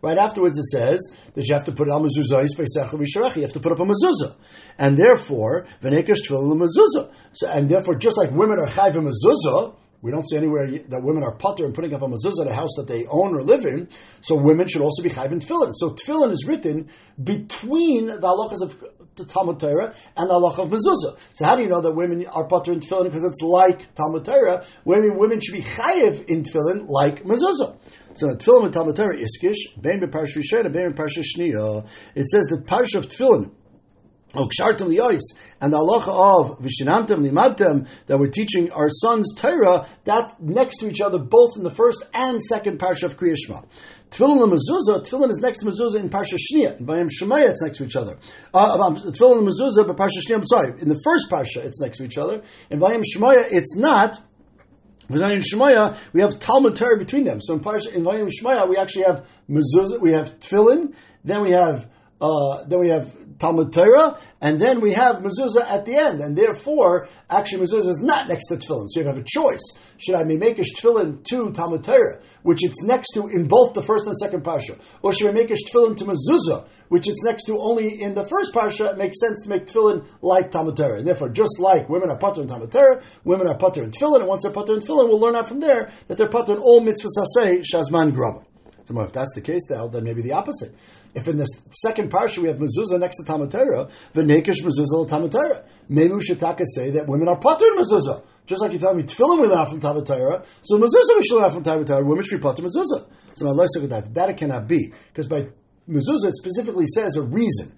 right 0.02 0.18
afterwards 0.18 0.58
it 0.58 0.66
says 0.72 1.12
that 1.36 1.48
you 1.48 1.54
have 1.54 1.66
to 1.66 1.72
put 1.72 1.88
on 1.88 2.02
mezuzah 2.02 3.36
You 3.36 3.42
have 3.44 3.54
to 3.54 3.60
put 3.60 3.72
up 3.72 3.80
a 3.80 3.84
mezuzah, 3.84 4.36
and 4.80 4.98
therefore 4.98 5.68
v'nekash 5.82 6.28
tefillin 6.28 6.58
mezuzah. 6.58 7.12
So 7.34 7.48
and 7.48 7.70
therefore, 7.70 7.96
just 7.96 8.18
like 8.18 8.32
women 8.32 8.58
are 8.60 8.68
chayv 8.68 8.96
mezuzah, 8.96 9.76
we 10.02 10.12
don't 10.12 10.28
see 10.28 10.38
anywhere 10.38 10.68
that 10.68 11.04
women 11.04 11.24
are 11.24 11.36
putter 11.36 11.66
and 11.66 11.76
putting 11.76 11.94
up 11.94 12.02
a 12.02 12.08
mezuzah 12.08 12.46
at 12.46 12.52
a 12.52 12.56
house 12.56 12.74
that 12.78 12.88
they 12.88 13.06
own 13.06 13.36
or 13.36 13.44
live 13.44 13.66
in. 13.66 13.88
So 14.22 14.36
women 14.36 14.68
should 14.68 14.82
also 14.82 15.04
be 15.04 15.10
chayv 15.10 15.32
in 15.32 15.40
tefillin. 15.40 15.74
So 15.76 15.92
tefillin 15.92 16.32
is 16.32 16.46
written 16.48 16.90
between 17.24 18.08
the 18.08 18.20
halachas 18.20 18.64
of 18.64 18.84
the 19.18 19.26
Talmud 19.26 19.60
Torah 19.60 19.94
and 20.16 20.30
the 20.30 20.34
halacha 20.34 20.64
of 20.64 20.70
mezuzah. 20.70 21.20
So 21.34 21.46
how 21.46 21.56
do 21.56 21.64
you 21.64 21.70
know 21.70 21.82
that 21.82 21.94
women 21.94 22.26
are 22.28 22.48
putter 22.48 22.72
in 22.72 22.80
tefillin 22.80 23.06
because 23.06 23.24
it's 23.24 23.42
like 23.42 23.94
Talmud 23.96 24.26
Torah? 24.26 24.64
Women 24.86 25.18
women 25.18 25.40
should 25.42 25.54
be 25.54 25.62
chayiv 25.62 26.26
in 26.26 26.44
tefillin 26.44 26.88
like 26.88 27.24
mezuzah. 27.24 27.76
So 28.16 28.28
tefillin 28.28 28.66
and 28.66 28.74
Talmud 28.74 28.96
Torah 28.96 29.18
iskish 29.18 29.80
bein 29.82 30.00
beparsha 30.00 30.38
rishon 30.38 30.72
bein 30.72 30.94
beparsha 30.94 31.24
shniya. 31.24 31.88
It 32.16 32.28
says 32.28 32.46
that 32.46 32.66
parsha 32.66 32.96
of 32.96 33.08
tefillin 33.08 33.52
and 34.34 35.74
the 35.74 35.78
halacha 35.78 36.10
of 36.10 36.60
vishinantam 36.60 37.26
limadtem 37.26 37.88
that 38.08 38.20
we're 38.20 38.28
teaching 38.28 38.72
our 38.72 38.90
sons 38.90 39.34
Torah, 39.36 39.88
that's 40.04 40.36
next 40.40 40.78
to 40.80 40.90
each 40.90 41.00
other, 41.02 41.18
both 41.18 41.56
in 41.56 41.64
the 41.64 41.72
first 41.72 42.06
and 42.14 42.42
second 42.42 42.78
parsha 42.78 43.04
of 43.04 43.18
Kriyashma. 43.18 43.66
Tefillin 44.12 44.44
and 44.44 44.52
mezuzah, 44.52 45.02
tefillin 45.02 45.30
is 45.30 45.40
next 45.40 45.60
to 45.60 45.66
mezuzah 45.66 46.00
in 46.00 46.10
parsha 46.10 46.38
Shnia. 46.38 46.78
In 46.80 46.86
Bayam 46.86 47.10
Shemaya, 47.10 47.50
it's 47.50 47.62
next 47.62 47.78
to 47.78 47.86
each 47.86 47.96
other. 47.96 48.18
Uh, 48.54 48.78
um, 48.80 48.96
tefillin 48.98 49.40
and 49.40 49.48
mezuzah, 49.48 49.88
but 49.88 49.96
parsha 49.96 50.20
Shnia, 50.26 50.36
I'm 50.36 50.46
sorry, 50.46 50.80
in 50.82 50.90
the 50.90 51.00
first 51.04 51.30
parsha, 51.32 51.64
it's 51.64 51.80
next 51.80 51.98
to 51.98 52.04
each 52.04 52.18
other. 52.18 52.42
In 52.70 52.80
Bayam 52.80 53.04
Shemaya, 53.04 53.46
it's 53.50 53.76
not. 53.76 54.22
In 55.10 55.16
Vayim 55.16 55.42
Shemaya, 55.42 55.98
we 56.12 56.20
have 56.20 56.38
Talmud 56.38 56.76
Torah 56.76 56.98
between 56.98 57.24
them. 57.24 57.40
So 57.40 57.54
in 57.54 57.62
Parsha, 57.62 57.94
in 57.94 58.04
Vayim 58.04 58.30
Shemaya, 58.30 58.68
we 58.68 58.76
actually 58.76 59.04
have 59.04 59.26
mezuzah, 59.50 60.02
we 60.02 60.12
have 60.12 60.38
tefillin, 60.42 60.94
then 61.24 61.44
we 61.44 61.54
have 61.54 61.90
uh, 62.20 62.64
then 62.66 62.80
we 62.80 62.90
have 62.90 63.16
Talmud 63.38 63.72
Torah, 63.72 64.18
and 64.42 64.60
then 64.60 64.82
we 64.82 64.94
have 64.94 65.18
mezuzah 65.18 65.62
at 65.62 65.86
the 65.86 65.96
end, 65.96 66.22
and 66.22 66.36
therefore, 66.36 67.08
actually, 67.30 67.66
mezuzah 67.68 67.90
is 67.90 68.02
not 68.02 68.28
next 68.28 68.48
to 68.48 68.56
tefillin. 68.56 68.88
So 68.90 69.02
you 69.02 69.06
have 69.06 69.18
a 69.18 69.24
choice: 69.24 69.62
should 69.98 70.16
I 70.16 70.24
make 70.24 70.58
a 70.58 70.64
tefillin 70.64 71.24
to 71.26 71.52
Talmud 71.52 71.84
Torah, 71.84 72.20
which 72.42 72.64
it's 72.64 72.82
next 72.82 73.12
to 73.14 73.28
in 73.28 73.48
both 73.48 73.74
the 73.74 73.84
first 73.84 74.08
and 74.08 74.16
second 74.18 74.44
parsha, 74.44 74.80
or 75.04 75.14
should 75.14 75.30
I 75.30 75.34
make 75.34 75.52
a 75.52 75.54
tefillin 75.54 75.98
to 75.98 76.06
mezuzah, 76.06 76.68
which 76.90 77.08
it's 77.08 77.24
next 77.24 77.44
to 77.44 77.60
only 77.60 78.02
in 78.02 78.16
the 78.16 78.24
first 78.24 78.54
parsha? 78.54 78.92
It 78.92 78.98
makes 78.98 79.20
sense 79.20 79.44
to 79.44 79.50
make 79.50 79.68
tefillin 79.68 80.08
like 80.22 80.50
Talmud 80.50 80.76
Torah. 80.76 80.98
And 80.98 81.08
therefore, 81.08 81.30
just 81.30 81.60
like 81.60 81.90
women 81.90 82.10
are 82.10 82.18
putter 82.18 82.42
in 82.42 82.48
Talmud 82.48 82.72
Torah, 82.72 83.04
women 83.24 83.48
are 83.48 83.58
putter 83.58 83.84
in 83.84 83.92
tefillin, 83.92 84.22
and 84.22 84.28
once 84.28 84.42
they're 84.42 84.52
putter 84.52 84.74
in 84.74 84.80
tefillin, 84.80 85.08
we'll 85.08 85.20
learn 85.20 85.36
out 85.36 85.48
from 85.48 85.60
there 85.60 85.92
that 86.08 86.18
they're 86.18 86.30
putter 86.30 86.54
in 86.54 86.60
all 86.60 86.82
mitzvahs 86.82 87.18
asay 87.20 87.62
shazman 87.62 88.14
grama. 88.14 88.47
So 88.88 89.02
if 89.02 89.12
that's 89.12 89.36
the 89.36 89.42
case, 89.42 89.64
now 89.70 89.88
then 89.88 90.06
maybe 90.06 90.22
the 90.22 90.32
opposite. 90.32 90.74
If 91.14 91.28
in 91.28 91.36
the 91.36 91.46
second 91.72 92.10
parsha 92.10 92.38
we 92.38 92.48
have 92.48 92.58
mezuzah 92.58 93.00
next 93.00 93.18
to 93.18 93.26
Talmud 93.26 93.52
Torah, 93.52 93.90
v'nekish 94.14 94.62
mezuzah 94.64 95.10
Talmud 95.10 95.30
Torah, 95.30 95.66
maybe 95.90 96.14
we 96.14 96.24
should 96.24 96.40
take 96.40 96.60
say 96.74 96.92
that 96.92 97.06
women 97.06 97.28
are 97.28 97.38
patur 97.38 97.76
mezuzah. 97.76 98.24
Just 98.46 98.62
like 98.62 98.72
you 98.72 98.80
tell 98.80 98.94
me 98.94 99.04
tefillin 99.04 99.42
we 99.42 99.48
learn 99.50 99.66
from 99.66 99.82
Talmud 99.82 100.06
Torah, 100.06 100.42
so 100.62 100.78
mezuzah 100.78 101.18
we 101.18 101.24
should 101.24 101.42
learn 101.42 101.52
from 101.52 101.64
Talmud 101.64 101.86
Torah. 101.86 102.06
Women 102.06 102.24
should 102.24 102.40
be 102.40 102.48
patur 102.48 102.60
mezuzah. 102.60 103.06
So 103.34 103.54
my 103.54 103.66
that 103.88 104.14
that 104.14 104.30
it 104.30 104.38
cannot 104.38 104.70
be 104.70 104.94
because 105.10 105.28
by 105.28 105.50
mezuzah, 105.90 106.30
it 106.30 106.36
specifically 106.36 106.86
says 106.86 107.18
a 107.18 107.22
reason. 107.22 107.74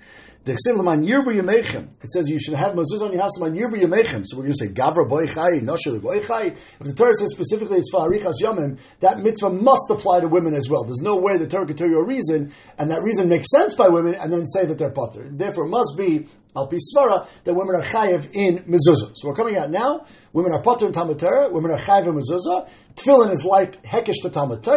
It 0.52 2.12
says 2.12 2.30
you 2.30 2.40
should 2.40 2.54
have 2.56 2.74
mezuzah 2.74 3.02
on 3.02 3.12
your 3.14 3.22
house 3.22 3.42
on 3.42 3.54
yirbu 3.54 3.82
yemechem. 3.82 4.26
So 4.26 4.38
we're 4.38 4.44
going 4.44 4.54
to 4.54 4.66
say 4.66 4.72
gavra 4.72 5.08
boichai, 5.08 5.62
nashel 5.62 6.00
boichai. 6.00 6.52
If 6.52 6.80
the 6.80 6.94
Torah 6.94 7.14
says 7.14 7.32
specifically 7.32 7.78
it's 7.78 7.90
for 7.92 8.10
arichas 8.10 8.42
yomim, 8.42 8.80
that 9.00 9.20
mitzvah 9.20 9.50
must 9.50 9.90
apply 9.90 10.22
to 10.22 10.28
women 10.28 10.54
as 10.54 10.70
well. 10.70 10.84
There's 10.84 11.02
no 11.02 11.18
way 11.18 11.38
the 11.38 11.48
Torah 11.48 11.66
could 11.66 11.78
tell 11.78 11.88
you 11.88 12.00
a 12.00 12.06
reason, 12.06 12.52
and 12.78 12.92
that 12.92 13.04
reason 13.04 13.30
makes 13.30 13.50
sense 13.52 13.74
by 13.74 13.90
women, 13.90 14.16
and 14.16 14.32
then 14.32 14.46
say 14.46 14.66
that 14.66 14.78
they're 14.78 14.92
potter. 14.92 15.28
Therefore, 15.30 15.66
it 15.66 15.70
must 15.70 15.96
be 15.98 16.28
al 16.56 16.68
svara 16.68 17.28
that 17.44 17.54
women 17.54 17.76
are 17.76 17.84
chayiv 17.84 18.30
in 18.34 18.60
mezuzah. 18.64 19.14
So 19.16 19.28
we're 19.28 19.36
coming 19.36 19.58
out 19.58 19.70
now. 19.70 20.06
Women 20.34 20.52
are 20.54 20.62
potter 20.62 20.88
in 20.88 20.94
Talmud. 20.94 21.22
Women 21.22 21.72
are 21.72 21.80
chayiv 21.80 22.08
in 22.08 22.16
mezuzah. 22.16 22.70
Tefillin 22.96 23.32
is 23.32 23.44
like 23.44 23.84
hekesh 23.84 24.22
to 24.24 24.30
Talmud 24.30 24.68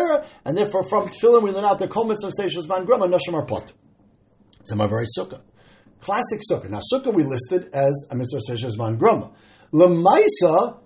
and 0.45 0.57
therefore 0.57 0.83
from 0.85 1.09
tefillin 1.09 1.43
we 1.43 1.51
learn 1.51 1.65
out 1.65 1.79
the 1.79 1.89
kol 1.89 2.05
mitzvah 2.05 2.31
seishes 2.39 2.69
man 2.69 2.85
grama 2.85 3.07
nashim 3.07 3.35
are 3.35 3.45
potter. 3.45 3.75
It's 4.61 4.71
a 4.71 4.77
very 4.77 5.07
sukkah. 5.19 5.41
Classic 6.03 6.41
sukkah. 6.51 6.69
Now, 6.69 6.81
sukkah 6.93 7.15
we 7.15 7.23
listed 7.23 7.73
as 7.73 8.09
a 8.11 8.17
mitzvah 8.17 8.41
seishes 8.51 8.77
man 8.77 8.97
grama. 8.97 9.31
Lemaisa, 9.73 10.81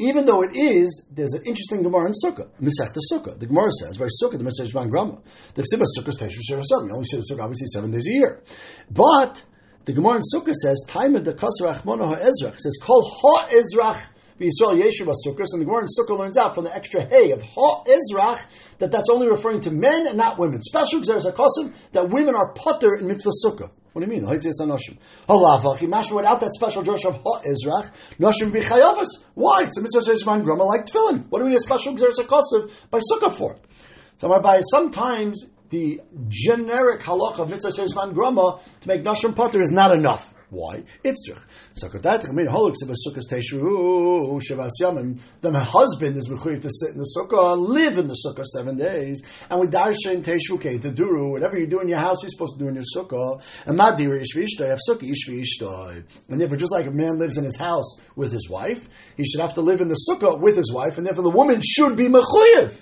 even 0.00 0.24
though 0.24 0.42
it 0.42 0.56
is, 0.56 1.06
there's 1.08 1.34
an 1.34 1.42
interesting 1.44 1.84
Gemara 1.84 2.06
in 2.06 2.12
Sukkah, 2.12 2.48
Misech 2.60 2.92
the 2.92 3.02
Sukkah. 3.12 3.38
The 3.38 3.46
Gemara 3.46 3.70
says, 3.70 3.96
very 3.96 4.10
Sukkah, 4.20 4.38
the 4.38 4.44
Mitzvah 4.44 4.66
Shvan 4.66 4.90
Grama. 4.90 5.20
The 5.54 5.62
Ksiba 5.62 5.84
Sukkah 5.96 6.08
is 6.08 6.16
Teshu 6.16 6.40
Shir 6.42 6.60
You 6.84 6.92
only 6.92 7.04
see 7.04 7.18
the 7.18 7.26
Sukkah, 7.30 7.44
obviously, 7.44 7.68
seven 7.68 7.92
days 7.92 8.08
a 8.08 8.10
year. 8.10 8.42
But, 8.90 9.44
the 9.84 9.92
Gemara 9.92 10.16
in 10.16 10.22
Sukkah 10.34 10.52
says, 10.52 10.82
Time 10.88 11.14
of 11.14 11.24
the 11.24 11.32
Kasar 11.32 11.72
Achmona 11.72 12.18
HaEzrach, 12.18 12.58
says, 12.58 12.76
Kol 12.82 13.08
HaEzrach 13.22 14.08
Yisrael 14.40 14.82
Yeshiva 14.82 15.14
Sukkah, 15.26 15.46
and 15.52 15.60
the 15.60 15.66
Gemara 15.66 15.82
in 15.82 15.86
Sukkah 15.86 16.18
learns 16.18 16.36
out 16.36 16.54
from 16.54 16.64
the 16.64 16.74
extra 16.74 17.02
hay 17.02 17.30
of 17.30 17.42
Ha 17.42 17.84
Ezrach 17.84 18.40
that 18.78 18.90
that's 18.90 19.10
only 19.10 19.28
referring 19.28 19.60
to 19.60 19.70
men 19.70 20.06
and 20.06 20.16
not 20.16 20.38
women. 20.38 20.60
Special 20.62 21.00
Xeris 21.00 21.30
HaKosim, 21.30 21.74
that 21.92 22.08
women 22.08 22.34
are 22.34 22.52
putter 22.52 22.94
in 22.94 23.06
Mitzvah 23.06 23.30
Sukkah. 23.44 23.70
What 23.92 24.04
do 24.04 24.12
you 24.12 24.20
mean? 24.20 24.28
Without 24.28 24.40
that 26.40 26.52
special 26.54 26.82
Josh 26.82 27.04
of 27.04 27.16
Ha 27.16 27.40
Ezrach, 27.42 27.90
Noshim 28.18 28.52
Bichayavas. 28.52 29.08
Why? 29.34 29.64
It's 29.64 29.76
a 29.78 29.80
mitzvah 29.80 30.02
says 30.02 30.24
man 30.24 30.42
grama 30.42 30.64
like 30.64 30.86
tefillin. 30.86 31.26
What 31.28 31.40
do 31.40 31.44
we 31.46 31.50
need 31.50 31.56
a 31.56 31.60
special 31.60 31.96
Xeris 31.96 32.18
HaKosim 32.18 32.70
by 32.90 33.00
Sukkah 33.00 33.32
for? 33.32 33.56
So 34.18 34.28
by 34.40 34.60
sometimes 34.60 35.44
the 35.70 36.00
generic 36.28 37.02
halacha 37.02 37.40
of 37.40 37.50
mitzvah 37.50 37.72
says 37.72 37.94
man 37.96 38.12
grama 38.12 38.60
to 38.80 38.88
make 38.88 39.02
Noshim 39.02 39.34
putter 39.34 39.60
is 39.60 39.70
not 39.70 39.92
enough. 39.92 40.32
Why? 40.50 40.82
It's 41.04 41.24
true. 41.24 41.36
I 41.80 42.32
mean, 42.32 42.46
Then 45.40 45.52
my 45.52 45.60
husband 45.60 46.16
is 46.16 46.28
mechuyev 46.28 46.60
to 46.60 46.70
sit 46.70 46.90
in 46.90 46.98
the 46.98 47.16
sukkah 47.16 47.56
live 47.56 47.98
in 47.98 48.08
the 48.08 48.16
sukkah 48.26 48.44
seven 48.44 48.76
days. 48.76 49.22
And 49.48 49.60
we 49.60 49.68
darshan 49.68 50.24
teshu 50.24 50.60
to 50.82 50.90
duru. 50.90 51.30
Whatever 51.30 51.56
you 51.56 51.68
do 51.68 51.80
in 51.80 51.88
your 51.88 51.98
house, 51.98 52.22
you're 52.22 52.30
supposed 52.30 52.58
to 52.58 52.64
do 52.64 52.68
in 52.68 52.74
your 52.74 52.84
sukkah. 52.96 53.40
And 53.66 53.78
madiri 53.78 54.24
ishvi 54.24 54.48
have 54.66 54.80
sukkah 54.88 55.08
ishvi 55.08 56.04
And 56.28 56.40
therefore, 56.40 56.56
just 56.56 56.72
like 56.72 56.86
a 56.86 56.90
man 56.90 57.18
lives 57.18 57.38
in 57.38 57.44
his 57.44 57.56
house 57.56 58.00
with 58.16 58.32
his 58.32 58.50
wife, 58.50 58.88
he 59.16 59.24
should 59.24 59.40
have 59.40 59.54
to 59.54 59.60
live 59.60 59.80
in 59.80 59.86
the 59.86 59.98
sukkah 60.10 60.36
with 60.40 60.56
his 60.56 60.72
wife, 60.72 60.98
and 60.98 61.06
therefore 61.06 61.22
the 61.22 61.30
woman 61.30 61.60
should 61.62 61.96
be 61.96 62.08
mechuyev. 62.08 62.76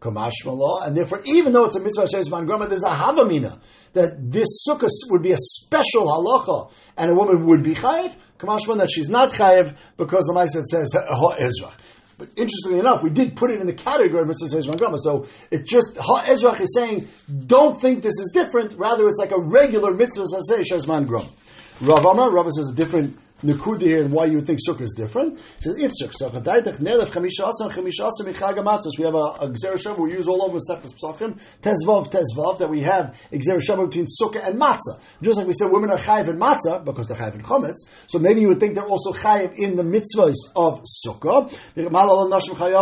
Kamashma 0.00 0.86
and 0.86 0.96
therefore, 0.96 1.20
even 1.26 1.52
though 1.52 1.66
it's 1.66 1.76
a 1.76 1.80
mitzvah 1.80 2.08
Shes 2.08 2.30
Man 2.30 2.46
Grama, 2.46 2.66
there's 2.66 2.82
a 2.82 2.88
Havamina 2.88 3.58
that 3.92 4.30
this 4.30 4.64
sukkah 4.66 4.88
would 5.10 5.22
be 5.22 5.32
a 5.32 5.36
special 5.38 6.06
halacha, 6.06 6.72
and 6.96 7.10
a 7.10 7.14
woman 7.14 7.46
would 7.46 7.62
be 7.62 7.74
chayiv. 7.74 8.14
Kamashma 8.38 8.78
that 8.78 8.90
she's 8.90 9.10
not 9.10 9.32
chayiv 9.32 9.76
because 9.98 10.24
the 10.24 10.32
Ma'aser 10.32 10.64
says 10.64 10.94
Ha 10.94 11.34
Ezra. 11.38 11.72
But 12.16 12.28
interestingly 12.36 12.78
enough, 12.78 13.02
we 13.02 13.10
did 13.10 13.36
put 13.36 13.50
it 13.50 13.60
in 13.60 13.66
the 13.66 13.74
category 13.74 14.22
of 14.22 14.28
mitzvah 14.28 14.66
Man 14.66 14.76
Grama. 14.76 14.98
So 14.98 15.26
it 15.50 15.66
just 15.66 15.96
Ha 15.98 16.24
Ezra 16.26 16.52
is 16.60 16.74
saying, 16.74 17.06
don't 17.46 17.78
think 17.78 18.02
this 18.02 18.18
is 18.18 18.30
different. 18.32 18.74
Rather, 18.78 19.06
it's 19.06 19.18
like 19.18 19.32
a 19.32 19.40
regular 19.40 19.92
mitzvah 19.92 20.26
Man 20.88 21.04
Grama. 21.04 21.28
Rav 21.82 22.04
Amar, 22.04 22.30
Rav 22.30 22.50
says 22.52 22.68
a 22.70 22.74
different 22.74 23.18
Nikuda 23.42 23.82
here 23.82 24.02
and 24.04 24.12
why 24.12 24.26
you 24.26 24.36
would 24.36 24.46
think 24.46 24.58
Sukkah 24.66 24.82
is 24.82 24.92
different. 24.96 25.38
He 25.38 25.62
says 25.62 25.78
Itzuk. 25.78 26.12
So 26.12 26.28
Chadaitach 26.30 26.78
We 28.98 29.04
have 29.04 29.14
a, 29.14 29.18
a 29.18 29.48
Gzer 29.48 29.98
we 29.98 30.12
use 30.12 30.28
all 30.28 30.42
over 30.42 30.58
Seftas 30.58 30.92
Pesachim. 30.94 31.40
Tezvav 31.62 32.10
Tezvav 32.10 32.58
that 32.58 32.68
we 32.68 32.80
have 32.80 33.18
Gzer 33.32 33.86
between 33.86 34.06
Sukkah 34.06 34.46
and 34.46 34.60
Matzah. 34.60 35.00
Just 35.22 35.38
like 35.38 35.46
we 35.46 35.52
said, 35.54 35.70
women 35.70 35.90
are 35.90 35.98
chayiv 35.98 36.28
in 36.28 36.38
Matzah 36.38 36.84
because 36.84 37.06
they're 37.06 37.16
chayiv 37.16 37.34
in 37.34 37.42
Chometz. 37.42 37.76
So 38.06 38.18
maybe 38.18 38.42
you 38.42 38.48
would 38.48 38.60
think 38.60 38.74
they're 38.74 38.84
also 38.84 39.12
chayiv 39.12 39.54
in 39.56 39.76
the 39.76 39.84
mitzvahs 39.84 40.36
of 40.54 40.82
Sukkah. 41.06 41.50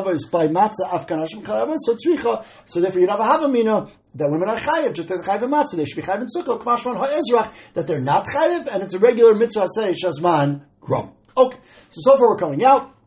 Is 0.09 0.25
by 0.27 0.49
Matzah. 0.49 0.88
So 2.67 2.81
therefore 2.81 3.00
you'd 3.00 3.11
have 3.11 3.21
a 3.21 3.25
Havamina 3.25 3.91
that 4.19 4.31
women 4.31 4.49
are 4.49 4.57
chayiv, 4.59 4.93
just 4.95 5.11
like 5.11 5.21
chayiv 5.21 5.43
in 5.43 5.51
matzah, 5.51 5.77
they 5.77 5.85
should 5.85 5.97
be 5.97 6.03
chayiv 6.03 6.21
in 6.21 6.27
sukkah, 6.27 6.61
k'mashman 6.61 6.97
ha'ezrach, 6.97 7.51
that 7.75 7.87
they're 7.87 8.01
not 8.01 8.27
chayiv, 8.27 8.67
and 8.67 8.83
it's 8.83 8.95
a 8.95 8.99
regular 8.99 9.35
mitzvah 9.35 9.67
say 9.75 9.93
shazman 9.95 10.63
grum. 10.81 11.13
Okay, 11.37 11.59
so 11.91 12.01
so 12.03 12.19
far 12.19 12.29
we're 12.29 12.37
coming 12.37 12.65
out. 12.65 12.98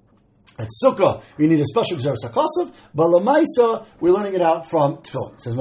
At 0.62 0.68
Sukkah, 0.84 1.24
we 1.38 1.48
need 1.48 1.60
a 1.60 1.66
special 1.66 1.98
Gzer 1.98 2.16
Sakosov, 2.24 2.72
but 2.94 3.08
Lamaisa, 3.08 3.84
we're 4.00 4.12
learning 4.12 4.36
it 4.36 4.44
out 4.44 4.70
from 4.70 4.98
Tefillin. 4.98 5.40
Says. 5.40 5.56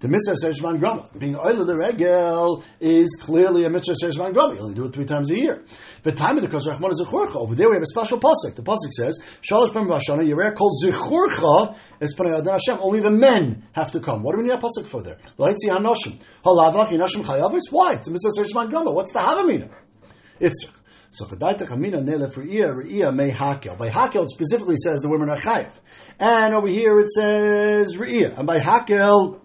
The 0.00 0.08
mitzvah 0.08 0.36
says 0.36 0.56
Shman 0.56 0.78
Grama. 0.78 1.08
Being 1.16 1.36
oil 1.36 1.64
the 1.64 1.76
regel 1.76 2.64
is 2.80 3.16
clearly 3.22 3.64
a 3.64 3.70
mitzvah 3.70 3.94
says 3.94 4.16
Shman 4.16 4.32
Grama. 4.32 4.54
You 4.54 4.60
only 4.62 4.74
do 4.74 4.86
it 4.86 4.92
three 4.92 5.04
times 5.04 5.30
a 5.30 5.36
year. 5.36 5.62
The 6.02 6.10
time 6.10 6.36
of 6.36 6.42
the 6.42 6.48
Kos 6.48 6.66
Rachman 6.66 6.90
is 6.90 7.00
Zechorcha. 7.00 7.36
Over 7.36 7.54
there 7.54 7.68
we 7.68 7.76
have 7.76 7.82
a 7.82 7.86
special 7.86 8.18
pasuk. 8.18 8.56
The 8.56 8.62
pasuk 8.62 8.90
says, 8.96 9.20
Shalosh 9.40 9.72
Pem 9.72 9.86
Vashana, 9.86 10.28
Yereh 10.28 10.56
Kol 10.56 11.76
is 12.00 12.14
Panay 12.14 12.32
Adon 12.32 12.58
Hashem. 12.58 12.78
Only 12.80 12.98
the 12.98 13.12
men 13.12 13.68
have 13.70 13.92
to 13.92 14.00
come. 14.00 14.24
What 14.24 14.32
do 14.32 14.38
we 14.42 14.48
need 14.48 14.54
a 14.54 14.58
pasuk 14.58 14.86
for 14.86 15.00
there? 15.00 15.18
Laitzi 15.38 15.68
Hanoshim. 15.68 16.18
Halavach 16.44 16.88
Yinashim 16.88 17.22
Chayavis? 17.22 17.70
Why? 17.70 17.92
It's 17.92 18.08
a 18.08 18.10
mitzvah 18.10 18.32
says 18.32 18.50
Shman 18.50 18.68
Grama. 18.68 18.90
What's 18.90 19.12
the 19.12 19.20
Havamina? 19.20 19.70
It's 20.40 20.64
so 21.10 21.26
chadaita 21.26 21.66
chamina 21.66 22.02
re'iyah 22.02 23.14
may 23.14 23.30
hakel. 23.30 23.76
By 23.76 23.88
hakel, 23.88 24.24
it 24.24 24.30
specifically 24.30 24.76
says 24.76 25.00
the 25.00 25.08
women 25.08 25.28
are 25.28 25.36
chayiv, 25.36 25.72
and 26.18 26.54
over 26.54 26.68
here 26.68 26.98
it 26.98 27.08
says 27.08 27.96
re'iyah, 27.96 28.38
and 28.38 28.46
by 28.46 28.58
hakel. 28.58 29.40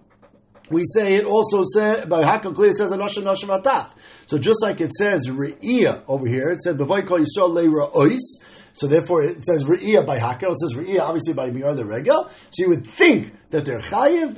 We 0.68 0.82
say 0.84 1.14
it 1.14 1.24
also 1.24 1.62
says 1.62 2.06
by 2.06 2.24
Hakel 2.24 2.52
clearly 2.52 2.70
it 2.70 2.76
says 2.76 2.90
anoshim 2.90 3.22
noshim 3.22 3.56
ataf. 3.56 3.88
So 4.26 4.36
just 4.36 4.64
like 4.64 4.80
it 4.80 4.90
says 4.90 5.28
re'iyah 5.28 6.02
over 6.08 6.26
here, 6.26 6.48
it 6.48 6.58
b'vay 6.58 7.06
kol 7.06 7.20
yisrael 7.20 7.54
leira 7.54 7.92
ois. 7.94 8.42
So 8.76 8.86
therefore, 8.88 9.22
it 9.22 9.42
says 9.42 9.64
Re'iyah 9.64 10.04
by 10.04 10.18
Hakel. 10.18 10.50
It 10.50 10.58
says 10.58 10.74
Re'iyah 10.74 11.00
obviously 11.00 11.32
by 11.32 11.50
Mi'ar 11.50 11.74
the 11.74 11.86
Regel. 11.86 12.28
So 12.28 12.62
you 12.62 12.68
would 12.68 12.86
think 12.86 13.32
that 13.50 13.64
they're 13.64 13.80
Chayiv, 13.80 14.36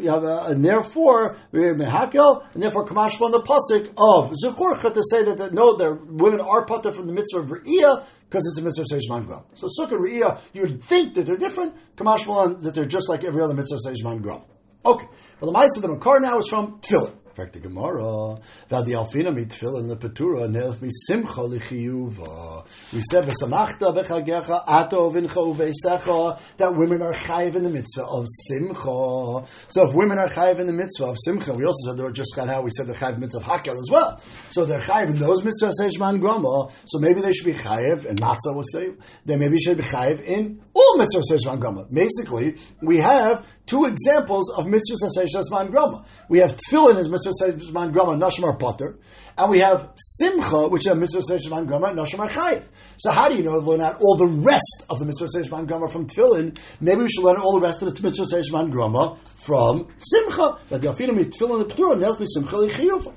and 0.51 0.65
therefore 0.65 1.37
Re'iyah 1.53 1.89
Hakel, 1.89 2.45
and 2.55 2.63
therefore 2.63 2.87
Kamash 2.87 3.21
on 3.21 3.31
the 3.31 3.41
pasuk 3.41 3.89
of 3.97 4.33
Zuchorcha 4.45 4.93
to 4.93 5.03
say 5.11 5.25
that, 5.25 5.39
that 5.39 5.53
no, 5.53 5.77
their 5.77 5.95
women 5.95 6.41
are 6.41 6.65
pata 6.65 6.93
from 6.93 7.07
the 7.07 7.13
mitzvah 7.13 7.41
of 7.41 7.47
Re'iyah 7.47 8.05
because 8.29 8.47
it's 8.47 8.59
a 8.59 8.63
mitzvah 8.63 8.83
of 8.83 8.89
Seish 8.89 9.27
Gram. 9.27 9.45
So 9.55 9.67
Sukkah 9.67 9.99
Re'iyah, 9.99 10.41
you 10.53 10.63
would 10.63 10.83
think 10.83 11.15
that 11.15 11.27
they're 11.27 11.37
different. 11.37 11.75
Kamash 11.97 12.63
that 12.63 12.75
they're 12.75 12.85
just 12.85 13.09
like 13.09 13.25
every 13.25 13.43
other 13.43 13.55
mitzvah 13.55 13.77
of 13.77 13.95
Seish 13.95 14.23
Gram. 14.23 14.43
Okay. 14.85 15.07
Well, 15.41 15.51
the 15.51 15.59
mice 15.59 15.77
of 15.77 15.83
the 15.83 15.89
Makar 15.89 16.21
now 16.21 16.39
is 16.39 16.49
from 16.49 16.81
Tefillin. 16.81 17.15
Fact 17.39 17.53
the 17.53 17.61
Gemara, 17.61 18.37
Vadi 18.69 18.95
Alfina 18.95 19.33
mit 19.33 19.49
Tefillin 19.49 19.89
lepetura 19.89 20.49
nelf 20.49 20.83
mi 20.83 20.89
simcha 20.91 21.43
lichiyuva. 21.43 22.67
We 22.93 23.01
said 23.01 23.27
v'samachta 23.27 23.95
bechagecha 23.95 24.65
ato 24.67 25.09
vincha 25.13 25.37
uveisecha 25.37 26.57
that 26.57 26.75
women 26.75 27.01
are 27.01 27.15
chayiv 27.15 27.55
in 27.55 27.63
the 27.63 27.71
mitzvah 27.71 28.03
of 28.03 28.27
simcha. 28.49 29.47
So 29.69 29.89
if 29.89 29.95
women 29.95 30.19
are 30.19 30.27
chayiv 30.27 30.59
in 30.59 30.67
the 30.67 30.73
mitzvah 30.73 31.11
of 31.11 31.17
simcha, 31.25 31.55
we 31.55 31.65
also 31.65 31.95
said 31.95 32.13
just 32.13 32.37
of 32.37 32.49
how 32.49 32.63
we 32.63 32.71
said 32.71 32.89
they're 32.89 32.97
chayiv 32.97 33.19
mitzvah 33.19 33.39
of 33.39 33.45
hakel 33.45 33.79
as 33.79 33.89
well. 33.89 34.21
So 34.51 34.65
they're 34.65 34.81
chayiv 34.81 35.11
in 35.11 35.19
those 35.21 35.43
mitzvahs 35.43 35.75
seshman 35.81 36.19
grama. 36.19 36.73
So 36.87 36.99
maybe 36.99 37.21
they 37.21 37.33
should 37.33 37.47
be 37.47 37.53
chayiv 37.53 38.05
and 38.05 38.21
matzah 38.21 38.53
will 38.53 38.65
say 38.65 38.91
they 39.27 39.37
maybe 39.37 39.61
should 39.61 39.77
be 39.77 39.85
chayiv 39.85 40.25
in 40.25 40.61
all 40.75 40.99
mitzvahs 40.99 41.31
seshman 41.31 41.61
grama. 41.61 41.85
Basically, 41.85 42.57
we 42.83 42.97
have 42.97 43.47
two 43.69 43.85
examples 43.85 44.51
of 44.51 44.67
mitzvahs 44.67 45.09
seshman 45.17 45.71
grama. 45.71 46.05
We 46.29 46.39
have 46.39 46.57
tefillin 46.57 46.97
as 46.97 47.09
mitzvah 47.09 47.53
mitzvah 47.53 47.73
man 47.73 47.93
grama 47.93 48.17
nashim 48.17 48.45
are 48.45 48.57
potter, 48.57 48.99
and 49.37 49.51
we 49.51 49.61
have 49.61 49.91
simcha, 49.95 50.69
which 50.69 50.87
is 50.87 50.95
mitzvah 50.95 51.21
seishes 51.21 51.51
man 51.51 51.67
grama 51.67 51.89
nashim 51.89 52.19
are 52.19 52.29
chayiv. 52.29 52.65
So 52.97 53.11
how 53.11 53.29
do 53.29 53.37
you 53.37 53.45
know 53.45 53.61
to 53.61 53.67
learn 53.67 53.81
out 53.81 54.01
all 54.01 54.17
the 54.17 54.27
rest 54.27 54.87
of 54.89 54.99
the 54.99 55.05
mitzvah 55.05 55.27
seishes 55.27 55.53
man 55.53 55.67
grama 55.67 55.87
from 55.87 56.07
tefillin? 56.07 56.59
Maybe 56.81 57.03
we 57.03 57.09
should 57.09 57.25
learn 57.25 57.37
all 57.37 57.53
the 57.53 57.61
rest 57.61 57.83
of 57.83 57.95
the 57.95 58.03
mitzvah 58.03 58.25
seishes 58.25 58.53
man 58.53 58.71
grama 58.71 59.17
from 59.37 59.89
simcha. 59.99 60.59
But 60.71 60.81
the 60.81 60.89
afinim 60.89 61.23
tefillin 61.23 61.69
the 61.69 61.75
p'tura 61.75 61.95
nelfi 61.95 62.27
simcha 62.27 62.57
lichiyuv. 62.57 63.15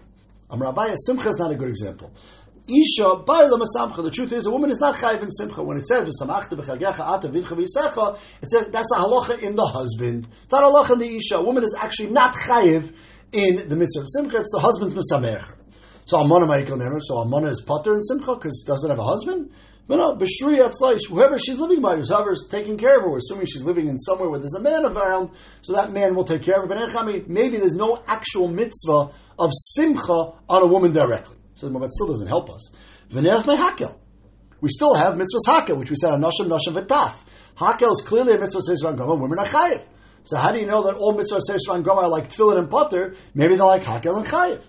Amar 0.51 0.73
Abaye, 0.73 0.95
simcha 0.97 1.29
is 1.29 1.37
not 1.37 1.51
a 1.51 1.55
good 1.55 1.69
example. 1.69 2.11
Isha 2.79 3.23
ba'ila 3.25 3.59
masamcha. 3.59 4.03
The 4.03 4.11
truth 4.11 4.31
is, 4.31 4.45
a 4.45 4.51
woman 4.51 4.71
is 4.71 4.79
not 4.79 4.95
chayiv 4.95 5.21
in 5.21 5.31
simcha. 5.31 5.61
When 5.61 5.77
it 5.77 5.87
says 5.87 6.07
v'samachta 6.07 6.51
b'chagecha 6.51 6.99
ata 6.99 7.29
vincha 7.29 7.57
v'yisecha, 7.57 8.17
it 8.41 8.49
says 8.49 8.67
that's 8.69 8.91
a 8.95 8.99
halacha 8.99 9.39
in 9.41 9.55
the 9.55 9.65
husband. 9.65 10.27
It's 10.43 10.51
not 10.51 10.63
a 10.63 10.67
halacha 10.67 10.93
in 10.93 10.99
the 10.99 11.17
isha. 11.17 11.35
A 11.35 11.43
woman 11.43 11.63
is 11.63 11.75
actually 11.77 12.11
not 12.11 12.33
chayiv 12.33 12.95
in 13.31 13.67
the 13.67 13.75
mitzvah 13.75 14.01
of 14.01 14.07
simcha, 14.09 14.37
it's 14.37 14.51
the 14.51 14.59
husband's 14.59 14.93
misamer. 14.93 15.55
So 16.05 16.19
Amana 16.19 16.45
Michael 16.45 16.77
Nemer. 16.77 16.99
So 17.01 17.17
Amana 17.19 17.47
is 17.47 17.61
Potter 17.61 17.93
in 17.93 18.01
Simcha 18.01 18.35
because 18.35 18.63
doesn't 18.65 18.89
have 18.89 18.99
a 18.99 19.03
husband. 19.03 19.51
But 19.87 19.97
no, 19.97 20.15
B'shri 20.15 20.59
Atzlaish, 20.59 21.09
whoever 21.09 21.37
she's 21.37 21.57
living 21.57 21.81
by, 21.81 21.97
whoever's 21.97 22.47
taking 22.49 22.77
care 22.77 22.97
of 22.97 23.03
her, 23.03 23.17
assuming 23.17 23.45
she's 23.45 23.63
living 23.63 23.87
in 23.87 23.97
somewhere 23.97 24.29
where 24.29 24.39
there's 24.39 24.53
a 24.53 24.61
man 24.61 24.85
around, 24.85 25.31
so 25.61 25.73
that 25.73 25.91
man 25.91 26.15
will 26.15 26.23
take 26.23 26.43
care 26.43 26.61
of 26.61 26.69
her. 26.69 26.75
But 26.75 27.29
maybe 27.29 27.57
there's 27.57 27.75
no 27.75 28.01
actual 28.07 28.47
mitzvah 28.47 29.09
of 29.39 29.51
simcha 29.53 30.33
on 30.49 30.61
a 30.61 30.67
woman 30.67 30.91
directly. 30.91 31.37
So 31.61 31.69
but 31.69 31.91
still 31.91 32.07
doesn't 32.07 32.27
help 32.27 32.49
us. 32.49 32.71
V'nerach 33.11 33.43
mehakel. 33.43 33.95
We 34.61 34.69
still 34.69 34.95
have 34.95 35.13
mitzvahs 35.13 35.45
hakel, 35.47 35.77
which 35.77 35.91
we 35.91 35.95
said 35.95 36.11
on 36.11 36.21
Nashim, 36.21 36.47
Nashim, 36.47 36.73
V'taf. 36.73 37.15
Hakel 37.55 37.91
is 37.91 38.01
clearly 38.01 38.33
a 38.33 38.39
mitzvah 38.39 38.61
says 38.61 38.81
Goma, 38.83 39.19
women 39.19 39.37
are 39.37 39.45
chayiv. 39.45 39.85
So 40.23 40.37
how 40.37 40.51
do 40.51 40.59
you 40.59 40.65
know 40.65 40.83
that 40.83 40.95
all 40.95 41.13
mitzvahs 41.15 41.41
says 41.41 41.65
Goma 41.67 42.03
are 42.03 42.09
like 42.09 42.29
tefillin 42.29 42.57
and 42.57 42.69
potter? 42.69 43.15
Maybe 43.35 43.55
they're 43.55 43.65
like 43.65 43.83
hakel 43.83 44.17
and 44.17 44.25
chayiv. 44.25 44.63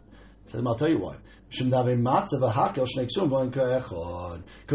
So 0.44 0.62
I'll 0.66 0.74
tell 0.74 0.90
you 0.90 0.98
why. 0.98 1.16
Because 1.50 1.70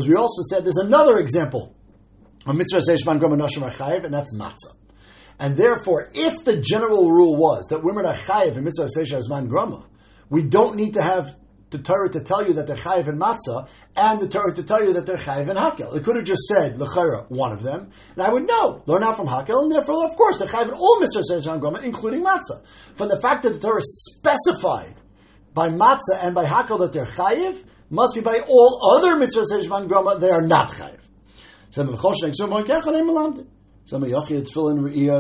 we 0.08 0.16
also 0.16 0.42
said 0.50 0.64
there's 0.64 0.78
another 0.78 1.18
example 1.18 1.76
of 2.46 2.56
mitzvah 2.56 2.80
seishman 2.80 3.20
groma 3.20 3.36
nashim 3.36 3.68
chayiv, 3.72 4.06
and 4.06 4.14
that's 4.14 4.34
matzah. 4.36 4.76
And 5.40 5.58
therefore, 5.58 6.10
if 6.14 6.44
the 6.46 6.62
general 6.62 7.12
rule 7.12 7.36
was 7.36 7.66
that 7.70 7.84
women 7.84 8.06
are 8.06 8.14
chayiv 8.14 8.58
in 8.58 8.64
mitzvah 8.64 8.90
seishman 8.96 9.50
groma, 9.50 9.88
we 10.30 10.44
don't 10.44 10.76
need 10.76 10.94
to 10.94 11.02
have 11.02 11.36
the 11.70 11.78
Torah 11.78 12.10
to 12.10 12.22
tell 12.22 12.48
you 12.48 12.54
that 12.54 12.68
they're 12.68 12.78
chayiv 12.78 13.08
in 13.08 13.18
matzah, 13.20 13.68
and 13.96 14.20
the 14.20 14.28
Torah 14.28 14.54
to 14.54 14.64
tell 14.64 14.84
you 14.84 14.94
that 14.94 15.06
they're 15.06 15.18
chayiv 15.18 15.50
in 15.50 15.58
hakel. 15.58 15.96
It 15.96 16.04
could 16.04 16.16
have 16.16 16.26
just 16.26 16.44
said 16.44 16.76
lechayra 16.76 17.30
one 17.30 17.52
of 17.52 17.62
them, 17.62 17.92
and 18.16 18.24
I 18.24 18.30
would 18.30 18.48
know 18.48 18.84
learn 18.86 19.04
out 19.04 19.18
from 19.18 19.28
hakel, 19.28 19.64
and 19.64 19.72
therefore, 19.72 20.06
of 20.06 20.16
course, 20.16 20.38
they're 20.40 20.48
chayiv 20.48 20.70
in 20.70 20.74
all 20.74 21.00
mitzvah 21.00 21.24
seishman 21.30 21.60
groma, 21.60 21.84
including 21.84 22.24
matzah. 22.24 22.66
From 22.96 23.10
the 23.10 23.20
fact 23.20 23.44
that 23.44 23.54
the 23.54 23.60
Torah 23.60 23.82
specified 23.82 24.96
by 25.54 25.70
matzah 25.70 26.22
and 26.22 26.34
by 26.36 26.46
hakel 26.46 26.80
that 26.80 26.94
they're 26.94 27.06
chayiv 27.06 27.64
must 27.90 28.16
be 28.16 28.22
by 28.22 28.40
all 28.48 28.96
other 28.96 29.16
mitzvahs 29.16 29.52
seshvan 29.52 29.88
groma 29.88 30.20
they 30.20 30.30
are 30.30 30.42
not 30.42 30.72
chayiv. 30.72 31.00
Melamdin. 31.74 33.48
Some 33.86 34.04
of 34.04 34.12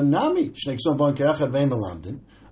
nami. 0.03 0.51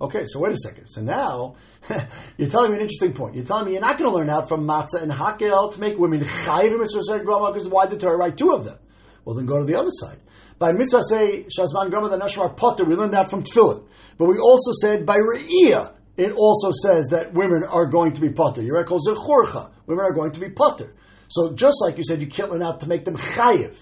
Okay, 0.01 0.25
so 0.25 0.39
wait 0.39 0.51
a 0.51 0.57
second. 0.57 0.87
So 0.87 1.01
now 1.01 1.55
you're 2.37 2.49
telling 2.49 2.71
me 2.71 2.77
an 2.77 2.81
interesting 2.81 3.13
point. 3.13 3.35
You're 3.35 3.45
telling 3.45 3.65
me 3.65 3.73
you're 3.73 3.81
not 3.81 3.97
going 3.97 4.09
to 4.09 4.15
learn 4.15 4.29
out 4.29 4.49
from 4.49 4.67
matzah 4.67 5.01
and 5.01 5.11
hakel 5.11 5.73
to 5.73 5.79
make 5.79 5.97
women 5.97 6.21
chayiv 6.21 6.77
mitzvah 6.77 7.23
because 7.23 7.67
why 7.67 7.85
did 7.85 7.99
Torah 7.99 8.17
write 8.17 8.37
two 8.37 8.51
of 8.51 8.65
them? 8.65 8.77
Well, 9.23 9.35
then 9.35 9.45
go 9.45 9.57
to 9.57 9.65
the 9.65 9.75
other 9.75 9.91
side. 9.91 10.19
By 10.59 10.73
mitzvah 10.73 11.01
say 11.03 11.43
shazman 11.43 11.91
groma 11.91 12.09
the 12.09 12.17
nashmar 12.17 12.49
potter. 12.55 12.83
We 12.83 12.95
learned 12.95 13.13
that 13.13 13.29
from 13.29 13.43
tefillin, 13.43 13.85
but 14.17 14.25
we 14.25 14.37
also 14.37 14.71
said 14.81 15.05
by 15.05 15.17
re'iyah 15.17 15.93
it 16.17 16.31
also 16.31 16.71
says 16.71 17.07
that 17.11 17.33
women 17.33 17.63
are 17.67 17.85
going 17.85 18.13
to 18.13 18.21
be 18.21 18.31
potter. 18.31 18.61
Yerekel 18.61 18.99
zechorcha. 19.05 19.71
Women 19.85 20.05
are 20.05 20.13
going 20.13 20.31
to 20.31 20.39
be 20.39 20.49
potter. 20.49 20.93
So 21.27 21.53
just 21.53 21.77
like 21.81 21.97
you 21.97 22.03
said, 22.03 22.21
you 22.21 22.27
can't 22.27 22.49
learn 22.51 22.63
out 22.63 22.81
to 22.81 22.87
make 22.87 23.03
them 23.03 23.17
chayiv 23.17 23.75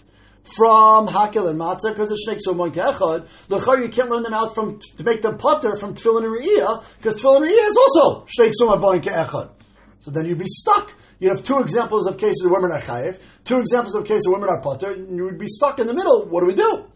from 0.44 1.08
hakel 1.08 1.50
and 1.50 1.60
matzah 1.60 1.94
because 1.94 2.12
it's 2.12 2.28
shnei 2.28 2.38
so 2.40 2.54
echad. 2.54 3.28
L'char 3.50 3.82
you 3.82 3.90
can't 3.90 4.10
learn 4.10 4.24
them 4.24 4.34
out 4.34 4.54
from 4.54 4.80
to 4.98 5.04
make 5.04 5.22
them 5.22 5.38
potter 5.38 5.76
from 5.78 5.94
tefillin 5.96 6.26
and 6.26 6.36
re'iyah 6.38 6.84
because 6.98 7.22
tefillin 7.22 7.38
and 7.38 7.46
re'iyah 7.46 7.70
is 7.70 7.78
also 7.78 8.26
shnei 8.26 8.52
so 8.52 8.70
echad. 8.70 9.52
So 10.00 10.12
then 10.12 10.26
you'd 10.26 10.38
be 10.38 10.46
stuck. 10.48 10.94
You'd 11.20 11.30
have 11.30 11.44
two 11.44 11.60
examples 11.60 12.08
of 12.08 12.18
cases 12.18 12.44
where 12.44 12.60
women 12.60 12.76
are 12.76 12.82
chayiv, 12.82 13.20
two 13.46 13.60
examples 13.60 13.96
of 13.96 14.06
cases 14.06 14.28
where 14.28 14.38
women 14.38 14.50
are 14.50 14.62
potter, 14.62 14.92
and 14.92 15.16
you 15.16 15.24
would 15.24 15.38
be 15.38 15.48
stuck 15.48 15.80
in 15.80 15.88
the 15.88 15.94
middle. 15.94 16.26
What 16.26 16.42
do 16.42 16.48
we 16.48 16.56
do? 16.56 16.92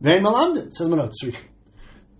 Vein 0.00 0.22
malamdin 0.22 0.70
says 0.70 0.88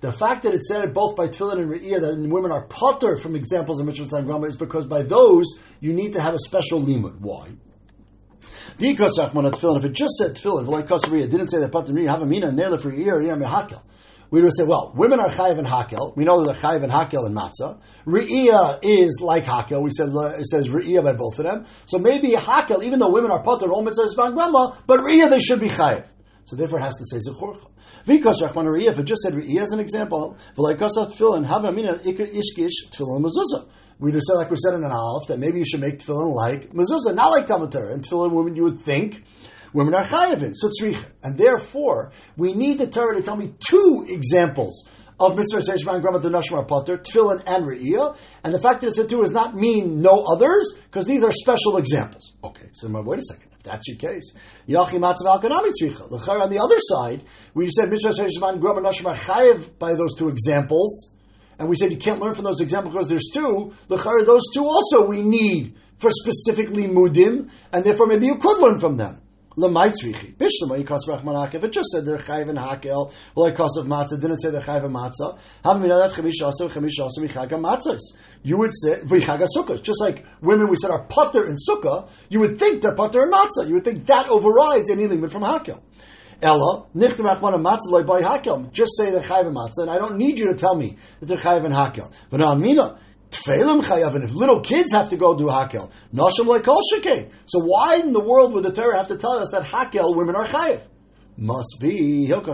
the 0.01 0.13
fact 0.13 0.45
that 0.45 0.55
it 0.55 0.63
said 0.63 0.85
it 0.85 0.95
both 0.95 1.17
by 1.17 1.27
Tefillin 1.27 1.61
and 1.61 1.71
Re'iyah 1.71 2.01
that 2.01 2.19
women 2.19 2.53
are 2.53 2.67
potter 2.67 3.19
from 3.19 3.35
examples 3.35 3.81
of 3.81 3.87
Mitzvah 3.87 4.17
and 4.17 4.27
Grama 4.27 4.47
is 4.47 4.57
because 4.57 4.87
by 4.87 5.03
those 5.03 5.47
you 5.81 5.93
need 5.93 6.13
to 6.13 6.21
have 6.21 6.35
a 6.35 6.39
special 6.39 6.81
limud. 6.81 7.19
Why? 7.19 7.49
If 8.79 9.85
it 9.85 9.93
just 9.93 10.17
said 10.17 10.35
Tefillin, 10.35 10.67
like 10.67 10.87
Kasariya, 10.87 11.31
didn't 11.31 11.49
say 11.49 11.59
that 11.61 11.73
potter 11.73 11.97
and 11.97 12.09
have 12.09 12.23
a 12.23 12.27
mina 12.27 12.51
naila 12.51 12.81
for 12.81 12.91
Re'iyah 12.91 13.13
or 13.13 13.21
Re'iyah 13.21 13.81
we 14.31 14.43
would 14.43 14.55
say, 14.55 14.65
well, 14.65 14.93
women 14.95 15.21
are 15.21 15.31
chayiv 15.31 15.59
and 15.59 15.67
hakel. 15.67 16.15
We 16.17 16.25
know 16.25 16.45
that 16.45 16.53
they're 16.53 16.71
chayiv 16.71 16.83
and 16.83 16.93
hakel 16.93 17.25
and 17.25 17.35
matzah. 17.35 17.79
Re'iyah 18.07 18.81
is 18.83 19.21
like 19.23 19.45
hakel. 19.45 19.83
We 19.83 19.91
said 19.91 20.11
it 20.39 20.47
says 20.47 20.69
re'iyah 20.69 21.03
by 21.03 21.15
both 21.15 21.39
of 21.39 21.47
them. 21.47 21.65
So 21.87 21.99
maybe 21.99 22.33
hakel, 22.33 22.83
even 22.83 22.99
though 22.99 23.11
women 23.11 23.31
are 23.31 23.43
potter, 23.43 23.71
all 23.71 23.85
mitzvahs 23.85 24.15
van 24.17 24.35
grandma, 24.35 24.75
but 24.87 25.01
re'iyah 25.01 25.31
they 25.31 25.41
should 25.41 25.61
be 25.61 25.69
chayiv. 25.69 26.05
So 26.49 26.57
therefore, 26.57 26.79
it 26.79 26.83
has 26.85 26.95
to 26.95 27.05
say 27.05 27.19
zechorcha. 27.31 27.67
Vikas 28.07 28.41
Rachman 28.41 28.83
if 28.83 28.99
it 28.99 29.05
just 29.05 29.21
said 29.21 29.35
Re'iyah 29.35 29.61
as 29.61 29.73
an 29.73 29.81
example, 29.81 30.35
v'laikasa 30.57 31.13
tefillin, 31.13 31.45
have 31.45 31.67
amina 31.67 31.97
ikar 31.97 32.27
ishkish 32.27 32.89
tefillin 32.89 33.23
mezuzah. 33.23 33.69
We 33.99 34.13
just 34.13 34.27
said, 34.27 34.37
like 34.37 34.51
we 34.51 34.57
said 34.57 34.73
in 34.73 34.83
an 34.83 34.91
aleph, 34.91 35.27
that 35.29 35.39
maybe 35.39 35.59
you 35.59 35.67
should 35.67 35.81
make 35.81 35.99
tefillin 35.99 36.35
like 36.35 36.71
mezuzah, 36.71 37.15
not 37.15 37.33
like 37.33 37.47
Talmud 37.47 37.75
And 37.75 38.03
tefillin 38.03 38.33
women, 38.33 38.57
you 38.57 38.63
would 38.63 38.81
think, 38.81 39.25
women 39.75 39.93
are 39.93 40.07
chayavin, 40.07 40.55
so 40.55 40.71
tzricha. 40.71 41.11
And 41.23 41.37
therefore, 41.37 42.13
we 42.39 42.55
need 42.55 42.79
the 42.79 42.87
Torah 42.87 43.17
to 43.17 43.23
tell 43.23 43.37
me 43.37 43.53
two 43.59 44.07
examples 44.09 44.89
of 45.21 45.37
Mitzvah 45.37 45.61
Seishman 45.61 46.01
Grama 46.01 46.19
the 46.21 46.31
Nashmar 46.31 46.67
Potter, 46.67 46.97
Tefillin 46.97 47.43
and 47.47 47.67
Re'iyah. 47.67 48.17
And 48.43 48.55
the 48.55 48.61
fact 48.61 48.81
that 48.81 48.87
it 48.87 48.95
said 48.95 49.11
two 49.11 49.21
does 49.21 49.33
not 49.33 49.55
mean 49.55 50.01
no 50.01 50.25
others, 50.25 50.79
because 50.85 51.05
these 51.05 51.25
are 51.25 51.33
special 51.33 51.77
examples. 51.77 52.33
Okay, 52.43 52.71
so 52.73 52.89
wait 53.03 53.19
a 53.19 53.23
second 53.23 53.48
that's 53.69 53.87
your 53.89 53.97
case. 53.97 54.33
Yachim 54.69 55.01
matzav 55.01 55.41
alkanami 55.41 55.73
tzricha. 55.81 56.11
On 56.41 56.51
the 56.51 56.59
other 56.59 56.79
side, 56.79 57.23
we 57.55 57.69
said 57.69 57.91
mitzvah 57.91 58.11
sheishman 58.11 58.61
grama 58.61 58.81
chayev 58.91 59.79
by 59.79 59.95
those 59.95 60.15
two 60.17 60.29
examples, 60.29 61.15
and 61.59 61.69
we 61.69 61.77
said 61.77 61.91
you 61.91 61.99
can't 61.99 62.21
learn 62.21 62.35
from 62.35 62.45
those 62.45 62.61
examples 62.61 62.95
because 62.95 63.09
there's 63.09 63.31
two. 63.33 63.73
L'chayr, 63.89 64.25
those 64.25 64.45
two 64.53 64.65
also 64.65 65.07
we 65.07 65.23
need 65.23 65.77
for 65.99 66.11
specifically 66.11 66.87
mudim, 66.87 67.51
and 67.73 67.85
therefore 67.85 68.07
maybe 68.07 68.27
you 68.27 68.39
could 68.39 68.59
learn 68.59 68.79
from 68.79 68.95
them. 68.95 69.21
Lemaitzrichi. 69.59 70.37
Bishlema 70.37 70.81
yikos 70.81 71.01
rachmanak. 71.09 71.53
If 71.53 71.65
it 71.65 71.73
just 71.73 71.89
said 71.89 72.07
they're 72.07 72.19
chayiv 72.19 72.49
and 72.49 72.59
hakel, 72.59 73.13
well, 73.35 73.47
like 73.47 73.59
of 73.59 73.87
matzah, 73.87 74.21
didn't 74.21 74.39
say 74.39 74.51
they're 74.51 74.61
chayiv 74.61 74.85
and 74.85 74.95
matzah. 74.95 75.37
Having 75.65 75.83
been 75.83 75.91
that 75.91 76.13
chemish 76.13 76.41
also 76.45 76.69
chemish 76.69 77.01
also 77.01 77.21
michaga 77.21 77.59
matzahs. 77.59 77.99
You 78.45 78.57
would 78.59 78.71
say 78.73 79.01
v'chaga 79.01 79.49
sukkah. 79.57 79.83
Just 79.83 80.01
like 80.01 80.25
women 80.41 80.69
we 80.69 80.77
said 80.77 80.93
are 80.93 81.03
putter 81.07 81.45
and 81.45 81.59
sukkah, 81.69 82.09
you 82.31 82.39
would 82.39 82.57
think 82.57 82.83
they're 82.83 82.95
putter 82.95 83.21
and 83.21 83.33
matzah. 83.33 83.67
You 83.67 83.75
would 83.75 83.85
think 83.85 84.07
that 84.07 84.29
overrides 84.29 84.91
any 84.91 85.09
limit 85.09 85.33
from 85.33 85.43
hakel. 85.43 85.83
Ella, 86.41 86.87
nichtem 86.95 87.29
achman 87.29 87.61
matzah 87.61 87.89
loy 87.89 88.05
by 88.05 88.21
hakel. 88.21 88.71
Just 88.71 88.97
say 88.97 89.11
they're 89.11 89.23
chayiv 89.23 89.49
and 89.49 89.57
matzah, 89.57 89.83
and 89.83 89.91
I 89.91 89.99
don't 89.99 90.19
need 90.19 90.39
you 90.39 90.53
to 90.53 90.55
tell 90.55 90.77
me 90.77 90.97
that 91.19 91.27
they're 91.27 91.37
chayiv 91.37 91.65
and 91.65 91.75
hakel. 91.75 92.13
But 92.31 92.43
on 92.43 92.61
mina. 92.61 93.01
Tfeilim 93.49 93.83
chayavin. 93.83 94.25
If 94.25 94.35
little 94.35 94.61
kids 94.61 94.93
have 94.93 95.09
to 95.11 95.17
go 95.17 95.35
do 95.37 95.47
hakel, 95.47 95.91
nashim 96.13 96.47
like 96.47 96.65
shekei. 96.65 97.31
So 97.47 97.61
why 97.61 97.97
in 97.97 98.13
the 98.13 98.21
world 98.23 98.53
would 98.53 98.65
the 98.65 98.73
Torah 98.73 98.97
have 98.97 99.09
to 99.09 99.17
tell 99.17 99.39
us 99.39 99.51
that 99.53 99.65
hakel 99.65 100.17
women 100.17 100.37
are 100.37 100.47
chayiv? 100.47 100.81
Must 101.37 101.77
be 101.81 102.27
Must 102.29 102.45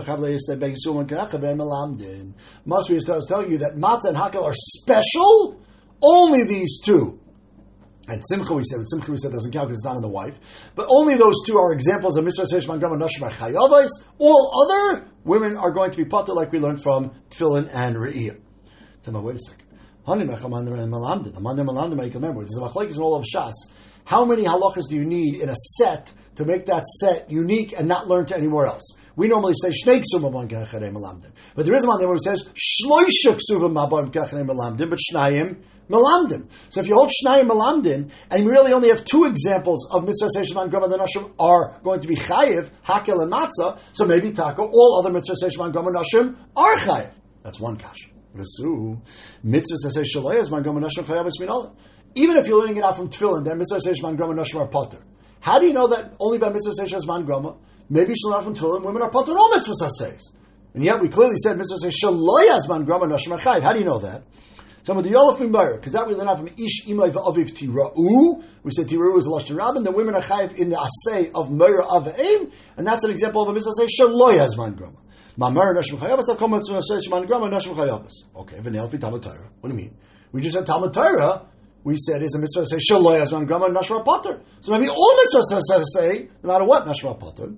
be 2.89 2.99
telling 3.27 3.51
you 3.51 3.57
that 3.57 3.75
matzah 3.75 4.05
and 4.05 4.17
hakel 4.17 4.43
are 4.43 4.53
special. 4.53 5.61
Only 6.01 6.43
these 6.43 6.79
two. 6.81 7.19
And 8.07 8.21
Simcha 8.23 8.53
we 8.53 8.61
said, 8.63 8.77
but 8.77 8.85
Simcha 8.85 9.11
we 9.11 9.17
said 9.17 9.31
doesn't 9.31 9.51
count 9.51 9.69
because 9.69 9.79
it's 9.79 9.85
not 9.85 9.95
in 9.95 10.03
the 10.03 10.07
wife. 10.07 10.71
But 10.75 10.85
only 10.89 11.15
those 11.15 11.35
two 11.47 11.57
are 11.57 11.73
examples 11.73 12.15
of 12.15 12.23
Mishra 12.23 12.45
Seshman 12.45 12.79
Grama 12.79 12.97
Nashma 12.97 13.31
Chayavais. 13.31 13.89
All 14.19 14.51
other 14.63 15.07
women 15.23 15.57
are 15.57 15.71
going 15.71 15.89
to 15.89 15.97
be 15.97 16.05
potter 16.05 16.33
like 16.33 16.51
we 16.51 16.59
learned 16.59 16.83
from 16.83 17.11
Tefillin 17.29 17.67
and 17.73 17.95
Re'iyah. 17.95 18.39
Tell 19.01 19.13
me, 19.15 19.21
wait 19.21 19.37
a 19.37 19.39
second. 19.39 19.64
Remember, 20.07 20.35
there's 20.35 20.43
a 20.43 20.47
machlekes 22.61 22.95
in 22.95 23.01
all 23.01 23.15
of 23.15 23.25
Shas. 23.25 23.53
How 24.05 24.23
many 24.23 24.43
halachas 24.43 24.87
do 24.87 24.95
you 24.95 25.03
need 25.03 25.41
in 25.41 25.49
a 25.49 25.55
set 25.55 26.13
to 26.35 26.45
make 26.45 26.67
that 26.67 26.85
set 26.85 27.31
unique 27.31 27.73
and 27.75 27.87
not 27.87 28.07
learn 28.07 28.27
to 28.27 28.37
anywhere 28.37 28.67
else? 28.67 28.93
We 29.15 29.27
normally 29.29 29.55
say 29.59 29.69
shnei 29.69 30.03
ksuvim 30.03 30.31
malamdim, 30.31 31.31
but 31.55 31.65
there 31.65 31.73
is 31.73 31.83
a 31.83 31.87
man 31.87 31.97
there 31.99 32.13
it 32.13 32.21
says 32.21 32.47
shloisha 32.53 33.39
ksuvim 33.39 33.73
malamdim, 33.73 34.89
but 34.89 34.99
shnayim 35.11 35.57
melamdim. 35.89 36.49
So 36.69 36.81
if 36.81 36.87
you 36.87 36.93
hold 36.93 37.09
shnayim 37.09 37.49
melamdim, 37.49 38.11
and 38.29 38.43
you 38.43 38.51
really 38.51 38.73
only 38.73 38.89
have 38.89 39.03
two 39.05 39.25
examples 39.25 39.89
of 39.89 40.05
mitzvah 40.05 40.29
seishman 40.37 40.69
grama 40.69 40.87
the 40.87 40.97
nashim 40.99 41.31
are 41.39 41.79
going 41.83 42.01
to 42.01 42.07
be 42.07 42.15
chayiv, 42.15 42.69
hakel 42.85 43.23
and 43.23 43.31
matzah, 43.31 43.79
so 43.91 44.05
maybe 44.05 44.31
taka 44.33 44.61
all 44.61 44.99
other 44.99 45.11
mitzvah 45.11 45.35
seishman 45.41 45.71
grama 45.71 45.89
nashim 45.89 46.35
are 46.55 46.75
chayiv. 46.75 47.11
That's 47.41 47.59
one 47.59 47.77
kasha. 47.77 48.14
Says 48.43 50.09
gama. 50.49 51.71
Even 52.17 52.37
if 52.37 52.47
you're 52.47 52.59
learning 52.59 52.77
it 52.77 52.83
out 52.83 52.95
from 52.95 53.09
tefillin, 53.09 53.43
then 53.43 53.57
mitzvah 53.57 53.81
says 53.81 54.01
man 54.01 54.15
grama 54.15 54.33
nashim 54.33 54.61
are 54.61 54.67
potter. 54.67 54.99
How 55.41 55.59
do 55.59 55.67
you 55.67 55.73
know 55.73 55.87
that 55.87 56.13
only 56.19 56.37
by 56.37 56.49
mitzvah 56.49 56.73
says 56.73 57.05
man 57.05 57.25
grama? 57.25 57.57
Maybe 57.89 58.09
you 58.09 58.15
should 58.15 58.29
learn 58.29 58.43
from 58.43 58.55
tefillin, 58.55 58.83
women 58.83 59.01
are 59.01 59.09
potter 59.09 59.33
all 59.37 59.49
mitzvah 59.53 59.89
says. 59.89 60.31
And 60.73 60.83
yet 60.83 60.99
we 61.01 61.09
clearly 61.09 61.35
said 61.37 61.57
mitzvah 61.57 61.77
says 61.77 61.95
shalayas 62.01 62.69
man 62.69 62.85
grama 62.85 63.07
nashim 63.07 63.37
chayiv. 63.37 63.61
How 63.61 63.73
do 63.73 63.79
you 63.79 63.85
know 63.85 63.99
that? 63.99 64.23
Some 64.83 64.97
of 64.99 65.03
the 65.03 65.09
Yolaf 65.09 65.37
Mimbar, 65.37 65.77
because 65.77 65.93
that 65.93 66.07
we 66.07 66.13
learn 66.13 66.27
out 66.27 66.37
from 66.37 66.47
Ish 66.47 66.85
Imay 66.85 67.11
Aviv 67.11 67.49
Tira'u. 67.57 68.43
We 68.61 68.71
said 68.71 68.87
Tira'u 68.87 69.17
is 69.17 69.25
a 69.25 69.29
Lashon 69.29 69.57
Rabin. 69.57 69.81
The 69.81 69.89
women 69.89 70.13
are 70.13 70.21
chayiv 70.21 70.53
in 70.57 70.69
the 70.69 70.75
Asay 70.75 71.31
of 71.33 71.51
Meir 71.51 71.81
Avim, 71.81 72.51
and 72.77 72.85
that's 72.85 73.03
an 73.03 73.09
example 73.09 73.41
of 73.41 73.49
a 73.49 73.53
mitzvah 73.53 73.71
say 73.79 73.87
Shaloyas 73.87 74.55
Man 74.57 74.73
Grama. 74.73 74.97
Mamar 75.37 75.75
Nashim 75.75 75.97
Chayavas, 75.97 76.37
come 76.37 76.51
with 76.51 76.65
Shman 76.65 77.25
Grama 77.27 77.47
Nashim 77.47 77.75
Chayavas. 77.75 78.13
Okay, 78.35 78.57
Vanel 78.57 78.89
Fi 78.89 78.97
Talmud 78.97 79.21
Torah. 79.21 79.49
What 79.59 79.69
do 79.69 79.75
you 79.75 79.81
mean? 79.81 79.95
We 80.31 80.41
just 80.41 80.55
said 80.55 80.65
Talmud 80.65 80.93
Torah 80.93 81.45
we 81.85 81.95
said 81.97 82.21
is 82.23 82.35
a 82.35 82.39
mitzvah 82.39 82.61
to 82.61 82.65
say 82.65 82.77
Shaloi 82.77 83.21
Azman 83.21 83.45
Grama 83.45 83.67
Nashra 83.67 84.03
Potter. 84.03 84.41
So 84.59 84.71
maybe 84.71 84.89
all 84.89 85.19
mitzvahs 85.23 85.83
say, 85.93 86.29
no 86.41 86.51
matter 86.51 86.65
what 86.65 86.83
Nashra 86.87 87.17
Potter. 87.17 87.53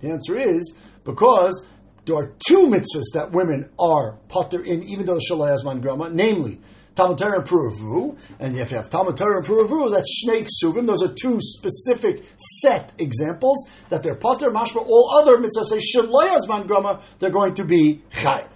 The 0.00 0.10
answer 0.10 0.38
is 0.38 0.74
because 1.04 1.66
there 2.06 2.16
are 2.16 2.32
two 2.48 2.66
mitzvahs 2.68 3.12
that 3.12 3.32
women 3.32 3.68
are 3.78 4.16
potter 4.28 4.62
in, 4.64 4.84
even 4.84 5.04
though 5.04 5.18
Shalai 5.18 5.54
Azman 5.54 5.82
Grama, 5.82 6.08
namely 6.08 6.60
Talmud 6.94 7.18
Torah 7.18 7.40
and 7.40 7.48
Puravu, 7.48 8.16
and 8.38 8.56
if 8.56 8.70
you 8.70 8.76
have 8.76 8.88
Talmud 8.88 9.16
Torah 9.16 9.38
and 9.38 9.46
Puravu, 9.46 9.90
that's 9.90 10.24
Shnei 10.24 10.46
Suvim. 10.62 10.86
Those 10.86 11.02
are 11.02 11.12
two 11.12 11.40
specific 11.40 12.24
set 12.60 12.92
examples 12.98 13.66
that 13.88 14.04
they're 14.04 14.14
potter, 14.14 14.50
mashma. 14.50 14.86
All 14.86 15.10
other 15.20 15.38
mitzvahs 15.38 15.66
say 15.66 15.78
Shalai 15.78 16.36
Azman 16.36 16.68
Grama, 16.68 17.00
they're 17.18 17.30
going 17.30 17.54
to 17.54 17.64
be 17.64 18.02
chayiv. 18.12 18.48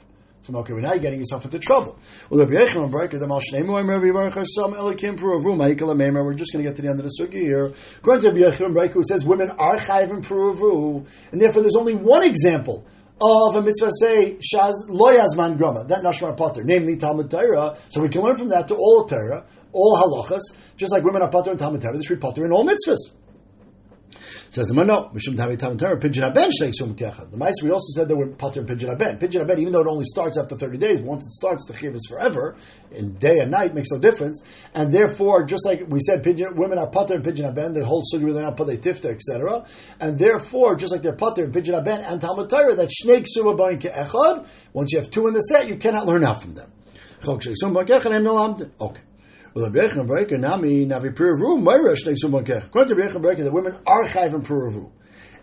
So 0.42 0.57
okay, 0.57 0.72
now 0.74 0.92
you're 0.92 1.01
getting 1.01 1.18
yourself 1.18 1.44
into 1.44 1.59
trouble. 1.59 1.98
We're 2.31 2.46
just 2.46 2.74
going 2.74 2.90
to 2.90 3.03
get 6.62 6.77
to 6.77 6.83
the 6.83 6.88
end 6.88 7.01
of 7.01 7.05
the 7.05 7.12
sugi 7.20 7.40
here. 7.40 7.74
According 7.98 8.22
to 8.22 8.31
Rabbi 8.31 8.57
Yechim 8.57 8.92
who 8.92 9.03
says 9.03 9.27
women 9.27 9.51
are 9.51 9.77
chayiv 9.77 10.11
and 10.11 10.24
pruvu, 10.24 11.07
and 11.33 11.40
therefore 11.40 11.62
there's 11.62 11.77
only 11.77 11.94
one 11.94 12.22
example 12.22 12.87
of 13.20 13.54
a 13.57 13.62
mitzvah 13.62 13.90
say 14.00 14.37
shaz 14.37 14.74
loyazman 14.88 15.57
grama 15.57 15.85
that 15.85 16.02
nashmar 16.02 16.37
potter, 16.37 16.62
namely 16.64 16.96
Talmud 16.96 17.31
Torah. 17.31 17.76
So 17.88 18.00
we 18.00 18.09
can 18.09 18.22
learn 18.22 18.37
from 18.37 18.48
that 18.48 18.68
to 18.68 18.74
all 18.74 19.07
Torah, 19.07 19.44
all 19.72 19.96
halachas, 19.96 20.40
just 20.76 20.92
like 20.92 21.04
women 21.04 21.22
are 21.22 21.31
potter 21.31 21.50
in 21.50 21.57
Talmud 21.57 21.81
Torah. 21.81 21.96
This 21.96 22.09
we 22.09 22.16
potter 22.16 22.44
in 22.44 22.52
all 22.52 22.66
mitzvahs. 22.66 23.17
Says 24.50 24.66
the 24.66 24.74
man, 24.74 24.87
no, 24.87 25.11
Mishum 25.12 25.37
Tavi 25.37 25.58
Tam 25.58 25.76
Torah, 25.76 25.98
Pidyon 25.98 26.30
Aben 26.30 26.50
Shnei 26.50 26.72
Sum 26.74 26.94
The 26.94 27.37
mice 27.37 27.54
we 27.62 27.70
also 27.70 27.92
said 27.94 28.08
that 28.08 28.16
we're 28.16 28.28
Pater 28.28 28.62
Pidyon 28.62 28.94
Aben. 28.94 29.18
Pidyon 29.18 29.42
Aben, 29.42 29.58
even 29.58 29.74
though 29.74 29.82
it 29.82 29.87
only 29.87 30.06
starts 30.06 30.38
after 30.38 30.56
30 30.56 30.78
days, 30.78 31.00
once 31.02 31.24
it 31.24 31.32
starts, 31.32 31.66
the 31.66 31.74
Chiv 31.74 31.94
is 31.94 32.06
forever, 32.08 32.56
in 32.90 33.14
day 33.14 33.40
and 33.40 33.50
night 33.50 33.74
makes 33.74 33.90
no 33.90 33.98
difference. 33.98 34.42
And 34.74 34.90
therefore, 34.90 35.44
just 35.44 35.66
like 35.66 35.84
we 35.88 36.00
said, 36.00 36.22
Pidyon, 36.22 36.54
women 36.54 36.78
are 36.78 36.88
Pater 36.88 37.16
and 37.16 37.24
Pidyon 37.24 37.48
Aben, 37.48 37.74
the 37.74 37.84
whole 37.84 38.02
sugi 38.02 38.24
with 38.24 38.37
Padei 38.37 38.78
Tifta, 38.78 39.11
etc. 39.11 39.66
And 40.00 40.18
therefore, 40.18 40.76
just 40.76 40.92
like 40.92 41.02
they're 41.02 41.12
Pater 41.12 41.44
and 41.44 41.52
Pidyon 41.52 41.78
Aben 41.78 42.00
and 42.00 42.18
Talmud 42.18 42.48
Torah, 42.48 42.74
that 42.74 42.88
Shnei 42.88 43.26
Sum 43.26 43.44
Echad, 43.44 44.46
once 44.72 44.92
you 44.92 44.98
have 44.98 45.11
two 45.11 45.26
in 45.26 45.34
the 45.34 45.40
set, 45.40 45.68
you 45.68 45.76
cannot 45.76 46.06
learn 46.06 46.24
out 46.24 46.40
from 46.40 46.54
them. 46.54 46.72
Okay. 48.80 49.00
The 49.54 49.70
women 53.52 53.78
are 53.87 54.04
chayiv 54.04 54.34
in 54.34 54.42
Puravu. 54.42 54.90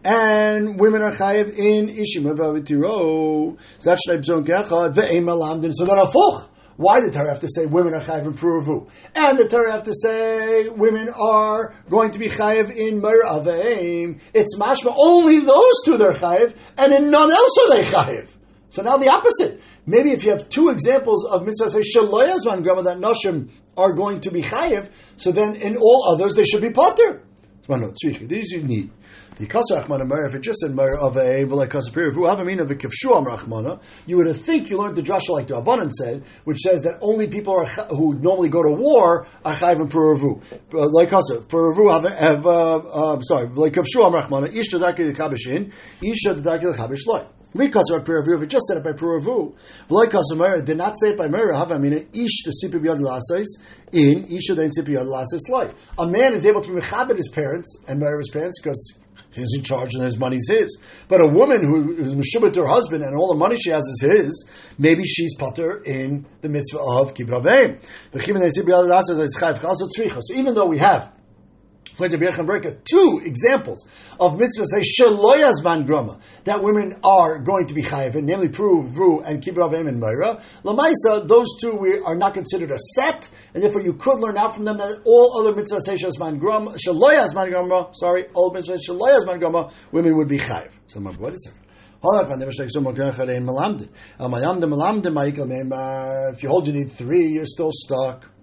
And 0.04 0.80
women 0.80 1.02
are 1.02 1.12
chayiv 1.12 1.58
in 1.58 1.88
Ishima 1.88 2.36
Vavitiro. 2.38 3.58
Zat 3.80 3.98
Shnei 4.08 4.20
Bzon 4.20 4.46
Kecha. 4.46 5.74
So 5.74 5.86
Afuch. 5.86 6.50
Why 6.78 7.00
did 7.00 7.13
the 7.13 7.18
Torah 7.18 7.30
have 7.30 7.39
to 7.39 7.48
say 7.48 7.65
women 7.65 7.94
are 7.94 8.02
chayiv 8.02 8.26
in 8.26 8.34
Puravu? 8.34 8.89
And 9.15 9.39
the 9.39 9.48
Torah 9.48 9.72
have 9.72 9.84
to 9.84 9.94
say 9.94 10.68
women 10.68 11.10
are 11.10 11.74
going 11.89 12.12
to 12.12 12.20
be 12.20 12.28
chayiv 12.28 12.70
in 12.70 13.02
Aveim. 13.02 14.20
It's 14.34 14.58
mashma 14.60 14.94
only 14.98 15.39
those 15.39 15.84
two 15.86 15.98
they're 15.98 16.13
chayiv, 16.13 16.54
and 16.78 16.94
in 16.94 17.10
none 17.10 17.32
else 17.32 17.58
are 17.63 17.70
they 17.70 17.84
chayiv. 17.84 18.28
So 18.70 18.82
now 18.82 18.98
the 18.98 19.10
opposite. 19.10 19.62
Maybe 19.86 20.12
if 20.12 20.26
you 20.26 20.32
have 20.32 20.50
two 20.50 20.70
examples 20.70 21.26
of 21.26 21.46
mitzvah 21.46 21.70
say 21.70 21.80
shaloyazman 21.80 22.63
grama 22.63 22.84
that 22.84 22.98
noshim 22.98 23.52
are 23.78 23.94
going 23.94 24.22
to 24.22 24.32
be 24.32 24.42
chayiv, 24.42 24.90
so 25.18 25.32
then 25.32 25.56
in 25.56 25.78
all 25.78 26.08
others 26.10 26.34
they 26.36 26.46
should 26.46 26.62
be 26.62 26.72
potter. 26.72 27.22
These 27.68 28.52
you 28.52 28.64
need. 28.64 28.92
If 29.38 30.36
it 30.36 30.42
just 30.42 30.60
said 30.60 30.78
you 34.08 34.18
would 34.18 34.36
think 34.38 34.70
you 34.70 34.78
learned 34.78 34.96
the 34.96 35.02
drasha 35.02 35.30
like 35.30 35.48
the 35.48 35.62
Rabbanan 35.62 35.92
said, 35.92 36.24
which 36.46 36.60
says 36.60 36.84
that 36.84 37.00
only 37.02 37.28
people 37.28 37.54
are, 37.54 37.66
who 37.66 38.14
normally 38.20 38.50
go 38.50 38.64
to 38.64 38.72
war 38.72 39.28
are 39.44 39.56
chayiv 39.56 39.82
and 39.82 39.92
piravu. 39.92 40.42
Like 40.72 41.10
kasar, 41.10 41.46
piravu 41.48 42.18
have, 42.18 42.46
uh, 42.46 42.78
uh, 42.78 43.20
sorry, 43.22 43.48
like 43.48 43.74
kivshuam 43.74 44.14
rachmana, 44.14 44.54
isha 44.56 44.80
daki 44.80 45.04
l'chabishin, 45.04 45.74
isha 46.02 46.36
daki 46.36 46.68
l'chabish 46.68 47.06
loy. 47.06 47.26
Mikasar 47.56 48.04
Puravu, 48.04 48.36
if 48.36 48.41
it 48.41 48.50
just 48.50 48.65
said 48.65 48.78
it 48.78 48.84
by 48.84 48.91
Puravu, 48.91 49.56
V'loi 49.88 50.08
Kasar 50.08 50.65
did 50.65 50.78
not 50.78 51.00
say 51.00 51.12
it 51.12 51.18
by 51.18 51.30
Mera, 51.30 51.58
have 51.58 51.72
I 51.72 51.78
mean, 51.78 51.94
Ish 51.94 52.44
the 52.44 52.54
Sipi 52.62 52.82
B'yad 52.82 53.00
Lasais, 53.00 53.46
in 53.94 54.26
Isha 54.26 54.56
the 54.56 54.63
Sipi 54.63 54.94
B'yad 54.96 55.06
Lasais 55.06 55.50
life. 55.50 55.94
A 55.98 56.06
man 56.06 56.34
is 56.34 56.46
able 56.46 56.60
to 56.60 56.74
be 56.74 56.82
Mechabit 56.82 57.15
his 57.15 57.30
parents 57.30 57.78
and 57.88 58.00
marry 58.00 58.18
his 58.18 58.30
parents 58.30 58.60
because 58.62 59.00
he's 59.32 59.56
in 59.56 59.63
charge 59.63 59.94
and 59.94 60.04
his 60.04 60.18
money's 60.18 60.50
his. 60.50 60.78
But 61.08 61.22
a 61.22 61.28
woman 61.28 61.62
who 61.62 61.94
is 61.94 62.13
Meshubit 62.13 62.52
to 62.54 62.63
her 62.63 62.68
husband 62.68 63.04
and 63.04 63.15
all 63.15 63.32
the 63.32 63.39
money 63.39 63.56
she 63.56 63.70
has 63.70 63.84
is 63.84 64.02
his, 64.02 64.50
maybe 64.78 65.06
she's 65.06 65.34
putter 65.38 65.82
in 65.84 66.26
the 66.41 66.50
mitzvah 66.50 66.80
of 66.80 67.13
Kibravim. 67.13 67.82
So 70.28 70.34
even 70.36 70.56
though 70.56 70.65
we 70.65 70.78
have 70.80 71.14
two 71.96 73.22
examples 73.24 73.88
of 74.20 74.34
mitzvahs 74.34 75.86
grama 75.86 76.20
that 76.44 76.62
women 76.62 77.00
are 77.04 77.40
going 77.40 77.68
to 77.68 77.74
be 77.74 77.84
chayiv, 77.84 78.22
namely 78.22 78.50
pru, 78.50 78.94
vru, 78.94 79.24
and 79.26 79.42
kibbut 79.42 79.70
avim 79.70 79.88
and 79.88 80.02
meira. 80.02 80.42
Lamaisa, 80.64 81.28
those 81.28 81.48
two 81.60 81.76
we 81.76 82.00
are 82.00 82.16
not 82.16 82.34
considered 82.34 82.72
a 82.72 82.80
set, 82.96 83.30
and 83.54 83.64
therefore 83.64 83.82
you 83.82 83.94
could 83.94 84.20
learn 84.20 84.38
out 84.38 84.54
from 84.54 84.66
them 84.66 84.78
that 84.78 85.02
all 85.06 85.40
other 85.40 85.54
mitzvahs 85.54 85.82
say 85.82 85.96
shaloyas 85.96 86.40
grama, 86.40 87.50
grama. 87.50 87.90
Sorry, 87.94 88.26
all 88.34 88.54
mitzvahs 88.54 88.80
shaloyas 88.88 89.26
van 89.26 89.40
grama, 89.40 89.72
women 89.92 90.18
would 90.18 90.28
be 90.28 90.38
chayiv. 90.38 90.72
So 90.88 91.00
what 91.00 91.34
is 91.34 91.52
it? 91.52 91.66
If 92.08 92.30
you 96.44 96.50
hold 96.50 96.68
you 96.68 96.74
need 96.74 96.92
three, 96.92 97.30
you're 97.30 97.48
still 97.48 97.72
stuck. 97.72 98.35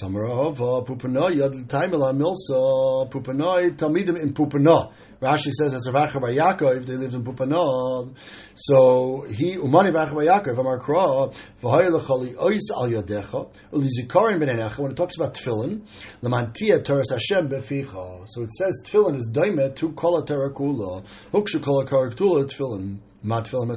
Samarahova, 0.00 0.86
Pupanoi, 0.86 1.36
Yad 1.36 1.64
Taimela, 1.66 2.12
Milsa, 2.14 3.10
Pupanoi, 3.10 3.76
Talmidim 3.76 4.20
in 4.20 4.34
Pupana. 4.34 4.92
Rashi 5.22 5.50
says 5.50 5.72
that's 5.72 5.88
Rav 5.90 6.10
Acha 6.10 6.20
Bar 6.20 6.30
Yaakov, 6.30 6.84
they 6.84 6.96
lived 6.96 7.14
in 7.14 7.24
Pupana. 7.24 8.14
So 8.54 9.24
he, 9.28 9.56
Umani 9.56 9.94
Rav 9.94 10.08
Acha 10.08 10.14
Bar 10.14 10.24
Yaakov, 10.24 10.58
Amar 10.58 10.78
Kra, 10.78 11.34
V'haya 11.62 11.90
L'choli 11.90 12.34
Ois 12.36 12.70
Al 12.76 12.88
Yadecha, 12.88 13.48
Uli 13.72 13.88
Zikarin 13.88 14.38
B'neinecha, 14.38 14.78
when 14.78 14.92
it 14.92 14.96
talks 14.96 15.16
about 15.16 15.34
Tefillin, 15.34 15.80
Lamantia 16.22 16.84
Teres 16.84 17.10
Hashem 17.10 17.48
Beficha. 17.48 18.26
So 18.28 18.42
it 18.42 18.50
says 18.52 18.82
Tefillin 18.84 19.16
is 19.16 19.30
Daimet 19.32 19.76
to 19.76 19.92
Kol 19.92 20.22
Torah 20.22 20.52
Kula, 20.52 21.04
Hukshu 21.32 21.62
Kol 21.62 21.84
Torah 21.86 22.10
Kula 22.10 22.44
Tefillin. 22.44 22.98
We're 23.28 23.40
going 23.40 23.68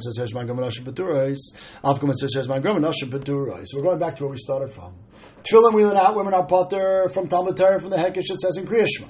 back 4.00 4.16
to 4.16 4.24
where 4.24 4.32
we 4.32 4.38
started 4.38 4.72
from. 4.72 4.94
Tefillin 5.44 5.74
we 5.74 5.86
learn 5.86 5.98
out, 5.98 6.16
women 6.16 6.34
are 6.34 6.46
potter 6.46 7.10
from 7.10 7.28
Talmud 7.28 7.56
Torah, 7.58 7.80
from 7.80 7.90
the 7.90 7.98
Hekesh, 7.98 8.30
it 8.30 8.40
says 8.40 8.58
in 8.58 8.66
Kriyashma. 8.66 9.10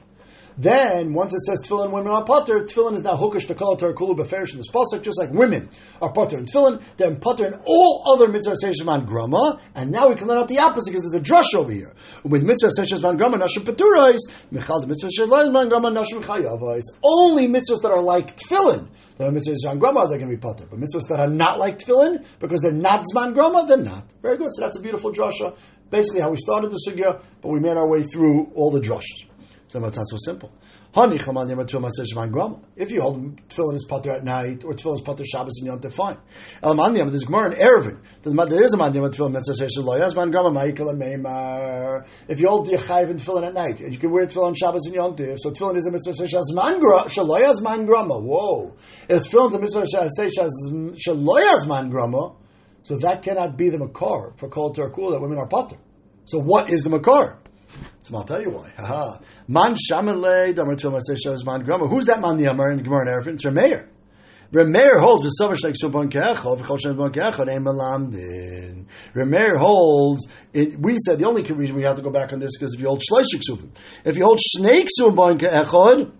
Then, 0.59 1.13
once 1.13 1.33
it 1.33 1.39
says 1.43 1.65
tefillin, 1.65 1.89
women 1.89 2.11
are 2.11 2.25
potter, 2.25 2.59
tefillin 2.59 2.95
is 2.95 3.01
now 3.01 3.15
hukish 3.15 3.47
to 3.47 3.55
kol 3.55 3.77
Torah 3.77 3.93
kulu 3.93 4.13
beferish 4.13 4.51
in 4.51 4.57
this 4.57 4.69
pasuk, 4.69 5.03
just 5.03 5.17
like 5.17 5.31
women 5.31 5.69
are 6.01 6.11
potter 6.11 6.37
in 6.37 6.43
tefillin, 6.43 6.83
then 6.97 7.15
potter 7.15 7.45
in 7.45 7.53
all 7.65 8.03
other 8.13 8.27
mitzvah 8.27 8.55
seishman 8.61 9.05
grama, 9.05 9.61
and 9.73 9.89
now 9.89 10.09
we 10.09 10.15
can 10.15 10.27
learn 10.27 10.37
out 10.37 10.49
the 10.49 10.59
opposite 10.59 10.91
because 10.91 11.09
there's 11.09 11.21
a 11.21 11.25
drush 11.25 11.57
over 11.57 11.71
here. 11.71 11.95
With 12.25 12.43
mitzvah 12.43 12.71
seishman 12.77 13.17
grama 13.17 13.37
nashim 13.37 13.63
peturais, 13.63 14.19
michal 14.51 14.85
mitzvah 14.85 15.07
seishman 15.17 15.69
grama 15.69 15.91
nashim 15.91 16.21
chayavais. 16.21 16.83
Only 17.01 17.47
mitzvahs 17.47 17.81
that 17.81 17.91
are 17.91 18.01
like 18.01 18.35
tefillin, 18.35 18.89
that 19.17 19.27
are 19.27 19.31
mitzvahs 19.31 19.65
zman 19.65 19.79
grama, 19.79 20.09
they're 20.09 20.17
going 20.17 20.29
to 20.29 20.35
be 20.35 20.41
potter. 20.41 20.65
But 20.69 20.81
mitzvahs 20.81 21.07
that 21.07 21.21
are 21.21 21.29
not 21.29 21.57
like 21.57 21.79
tefillin, 21.79 22.25
because 22.39 22.59
they're 22.59 22.73
not 22.73 23.05
zman 23.15 23.33
grama, 23.33 23.65
they're 23.65 23.77
not. 23.77 24.03
Very 24.21 24.37
good. 24.37 24.49
So 24.53 24.63
that's 24.63 24.77
a 24.77 24.81
beautiful 24.81 25.13
drasha. 25.13 25.57
Basically, 25.89 26.19
how 26.19 26.31
we 26.31 26.37
started 26.37 26.69
the 26.71 26.83
sugya, 26.85 27.21
but 27.39 27.47
we 27.47 27.61
made 27.61 27.77
our 27.77 27.87
way 27.87 28.03
through 28.03 28.51
all 28.55 28.71
the 28.71 28.81
drushes. 28.81 29.28
So 29.69 29.85
it's 29.85 29.97
not 29.97 30.07
so 30.07 30.17
simple. 30.17 30.51
If 30.95 31.17
you 32.91 33.01
hold 33.01 33.37
tefillin 33.49 33.75
is 33.75 33.85
potter 33.87 34.11
at 34.11 34.23
night, 34.23 34.63
or 34.63 34.73
tefillin 34.73 34.95
is 34.95 35.01
potter 35.01 35.23
Shabbos 35.23 35.59
and 35.59 35.67
Yom 35.67 35.79
Tov, 35.79 35.93
fine. 35.93 36.17
El 36.63 36.73
there's 36.75 37.25
Gemara 37.25 37.53
in 37.53 37.59
Eruvin. 37.59 37.99
There 38.23 38.63
is 38.63 38.73
a 38.73 38.77
mandiyam 38.77 39.11
tefillin 39.11 39.33
mitzvah 39.33 39.63
sheish 39.63 39.77
lo 39.77 39.99
grama 40.31 40.49
ma'ikal 40.59 40.91
meimar. 40.97 42.07
If 42.27 42.39
you 42.39 42.47
hold 42.47 42.65
the 42.65 42.77
chayiv 42.77 43.11
and 43.11 43.19
tefillin 43.19 43.45
at 43.45 43.53
night, 43.53 43.79
and 43.79 43.93
you 43.93 43.99
can 43.99 44.09
wear 44.09 44.25
tefillin 44.25 44.57
Shabbos 44.57 44.87
and 44.87 44.95
Yom 44.95 45.15
Tov, 45.15 45.37
so 45.37 45.51
tefillin 45.51 45.77
is 45.77 45.85
a 45.85 45.91
mitzvah 45.91 46.13
sheish 46.13 46.33
yazman 46.33 47.85
grama. 47.85 48.17
Whoa. 48.17 48.73
If 49.07 49.29
tefillin 49.29 49.49
is 49.49 49.53
a 49.53 49.59
mitzvah 49.59 49.83
sheish 49.83 50.09
shelo 51.05 51.39
yazman 51.45 51.91
grama, 51.91 52.33
so 52.81 52.97
that 52.97 53.21
cannot 53.21 53.55
be 53.55 53.69
the 53.69 53.77
makar 53.77 54.33
for 54.35 54.49
kol 54.49 54.73
Torah 54.73 54.89
that 54.89 55.21
women 55.21 55.37
are 55.37 55.47
potter. 55.47 55.77
So 56.25 56.39
what 56.39 56.71
is 56.71 56.81
the 56.81 56.89
makar? 56.89 57.37
So 58.01 58.15
I'll 58.15 58.23
tell 58.23 58.41
you 58.41 58.51
why. 58.51 58.71
Haha. 58.77 59.19
Man 59.47 59.75
shamalei 59.75 60.55
damar 60.55 60.75
tefillah 60.75 61.01
masei 61.09 61.45
man 61.45 61.63
grama. 61.63 61.87
Who's 61.87 62.05
that 62.05 62.21
man 62.21 62.37
the 62.37 62.45
Amar 62.45 62.71
in 62.71 62.81
Gemara 62.81 63.13
and 63.13 63.23
Eruvin? 63.23 63.33
It's 63.33 63.45
Rameir. 63.45 63.87
Rameir 64.51 64.99
holds 64.99 65.23
the 65.23 65.29
summer 65.29 65.55
like 65.63 65.75
subon 65.75 66.09
keachol 66.09 66.57
v'chol 66.59 66.79
shem 66.79 66.95
bon 66.95 67.11
keachol 67.11 67.49
ein 67.49 67.63
malamdin. 67.63 68.85
Rameir 69.15 69.57
holds. 69.59 70.27
It, 70.53 70.79
we 70.79 70.97
said 70.97 71.19
the 71.19 71.25
only 71.25 71.43
reason 71.43 71.75
we 71.75 71.83
have 71.83 71.97
to 71.97 72.01
go 72.01 72.09
back 72.09 72.33
on 72.33 72.39
this 72.39 72.57
because 72.57 72.73
if 72.73 72.79
you 72.79 72.87
hold 72.87 73.01
shleishik 73.01 73.41
suvim, 73.47 73.69
if 74.05 74.17
you 74.17 74.23
hold 74.23 74.39
snake 74.41 74.87
subon 74.99 75.37
keachol, 75.37 76.11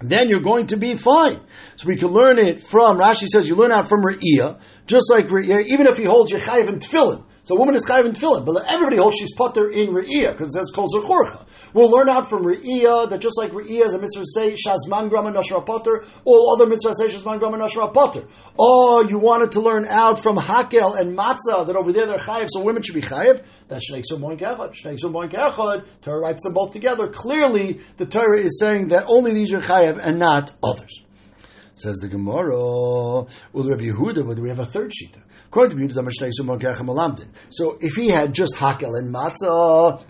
then 0.00 0.28
you're 0.28 0.40
going 0.40 0.68
to 0.68 0.78
be 0.78 0.94
fine. 0.94 1.40
So 1.76 1.88
we 1.88 1.96
can 1.96 2.08
learn 2.08 2.38
it 2.38 2.62
from 2.62 2.98
Rashi 2.98 3.26
says 3.26 3.46
you 3.46 3.56
learn 3.56 3.72
out 3.72 3.88
from 3.88 4.02
Re'iyah, 4.02 4.58
just 4.86 5.10
like 5.10 5.26
Re'iyah, 5.26 5.66
even 5.66 5.86
if 5.86 5.98
he 5.98 6.04
holds 6.04 6.32
Yechayiv 6.32 6.68
and 6.68 6.80
Tefillin 6.80 7.24
So 7.42 7.56
a 7.56 7.58
woman 7.58 7.74
is 7.74 7.86
chayiv 7.86 8.04
in 8.04 8.12
tefillin, 8.12 8.44
but 8.44 8.64
everybody 8.68 8.96
holds 8.96 9.16
she's 9.16 9.34
potter 9.34 9.70
in 9.70 9.88
re'iyah 9.88 10.32
because 10.32 10.54
it 10.54 10.58
says 10.58 10.70
kol 10.74 10.86
zechorcha. 10.94 11.46
We'll 11.72 11.90
learn 11.90 12.08
out 12.08 12.28
from 12.28 12.44
re'iyah 12.44 13.08
that 13.10 13.20
just 13.20 13.38
like 13.38 13.50
re'iyah 13.52 13.86
is 13.86 13.94
a 13.94 13.98
mitzvah 13.98 14.24
say 14.26 14.52
shazman 14.54 15.08
grama 15.08 15.32
nashra 15.32 15.64
potter, 15.64 16.04
all 16.24 16.52
other 16.54 16.66
mitzvahs 16.66 16.96
say 16.96 17.06
shazman 17.06 17.38
grama 17.38 17.56
nashra 17.56 17.92
potter. 17.94 18.28
Oh, 18.58 19.06
you 19.08 19.18
wanted 19.18 19.52
to 19.52 19.60
learn 19.60 19.86
out 19.86 20.18
from 20.18 20.36
hakel 20.36 20.98
and 21.00 21.16
matzah 21.16 21.66
that 21.66 21.76
over 21.76 21.92
there 21.92 22.06
they're 22.06 22.18
chayiv, 22.18 22.48
so 22.50 22.62
women 22.62 22.82
should 22.82 22.94
be 22.94 23.00
chayiv. 23.02 23.42
That's 23.68 23.90
shnei 23.90 24.02
ksum 24.02 24.20
moin 24.20 24.36
kechad. 24.36 24.74
Shnei 24.74 24.98
ksum 24.98 25.12
moin 25.12 25.30
kechad. 25.30 25.84
Torah 26.02 26.20
writes 26.20 26.42
them 26.42 26.52
both 26.52 26.72
together. 26.72 27.08
Clearly, 27.08 27.80
the 27.96 28.06
Torah 28.06 28.40
is 28.40 28.58
saying 28.60 28.88
that 28.88 29.04
only 29.06 29.32
these 29.32 29.52
are 29.52 29.60
chayiv 29.60 29.98
and 30.00 30.18
not 30.18 30.52
others. 30.62 31.02
Says 31.74 31.96
the 31.96 32.08
Gemara, 32.08 32.54
Ul 32.54 33.26
Rabbi 33.54 33.84
Yehuda, 33.84 34.26
but 34.26 34.38
we 34.38 34.50
have 34.50 34.58
a 34.58 34.66
third 34.66 34.90
shita. 34.90 35.22
According 35.50 35.88
to 35.88 35.94
Yehuda, 35.94 37.26
So 37.50 37.76
if 37.80 37.96
he 37.96 38.06
had 38.06 38.32
just 38.32 38.54
hakel 38.54 38.96
and 38.96 39.12
matzah, 39.12 40.00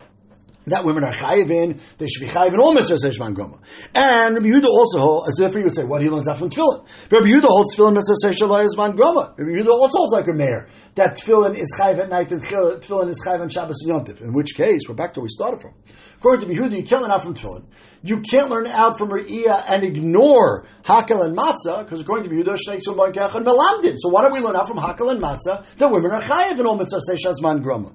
that 0.70 0.84
women 0.84 1.04
are 1.04 1.12
chayivin, 1.12 1.80
they 1.98 2.06
should 2.06 2.22
be 2.22 2.28
chayivin 2.28 2.58
all 2.58 2.74
mitzvahs 2.74 3.04
seishman 3.04 3.34
groma. 3.34 3.60
And 3.94 4.34
Rabbi 4.34 4.48
Yehuda 4.48 4.66
also, 4.66 4.98
holds, 4.98 5.28
as 5.28 5.40
if 5.40 5.54
you 5.54 5.64
would 5.64 5.74
say, 5.74 5.84
what 5.84 6.02
he 6.02 6.08
learns 6.08 6.28
out 6.28 6.38
from 6.38 6.48
tefillin. 6.48 6.86
Rabbi 7.10 7.26
Yehuda 7.26 7.44
holds 7.44 7.76
tefillin 7.76 7.96
mitzvahs 7.96 8.24
seishman 8.24 8.96
groma. 8.96 9.36
Rabbi 9.38 9.50
Yehuda 9.50 9.68
also 9.68 9.98
holds 9.98 10.12
like 10.12 10.28
a 10.28 10.32
mayor 10.32 10.68
that 10.94 11.16
tefillin 11.18 11.56
is 11.56 11.74
chayiv 11.78 11.98
at 11.98 12.08
night 12.08 12.30
and 12.32 12.42
tefillin 12.42 13.08
is 13.08 13.22
chayiv 13.24 13.40
on 13.40 13.48
Shabbos 13.48 13.84
and 13.86 14.06
Yontif. 14.06 14.20
In 14.20 14.32
which 14.32 14.54
case, 14.54 14.82
we're 14.88 14.94
back 14.94 15.14
to 15.14 15.20
where 15.20 15.24
we 15.24 15.28
started 15.30 15.60
from. 15.60 15.74
According 16.18 16.48
to 16.48 16.54
Yehuda, 16.54 16.76
you 16.76 16.84
can't 16.84 17.02
learn 17.02 17.10
out 17.10 17.22
from 17.22 17.34
tefillin. 17.34 17.64
You 18.02 18.20
can't 18.20 18.48
learn 18.48 18.66
out 18.66 18.98
from 18.98 19.10
Re'iyah 19.10 19.64
and 19.68 19.84
ignore 19.84 20.66
Hakel 20.84 21.24
and 21.24 21.36
Matzah, 21.36 21.84
because 21.84 22.00
according 22.00 22.30
to 22.30 22.34
Yehuda, 22.34 22.56
Shnei 22.56 22.80
Sumban 22.86 23.12
Kech 23.12 23.34
and 23.34 23.44
Melamdin. 23.44 23.96
So 23.98 24.08
why 24.08 24.22
don't 24.22 24.32
we 24.32 24.40
learn 24.40 24.56
out 24.56 24.68
from 24.68 24.78
Hakel 24.78 25.10
and 25.10 25.20
Matzah 25.20 25.64
that 25.76 25.90
women 25.90 26.10
are 26.12 26.22
chayiv 26.22 26.58
in 26.58 26.66
all 26.66 26.76
mitzvah 26.76 27.00
seishman 27.08 27.62
groma? 27.62 27.94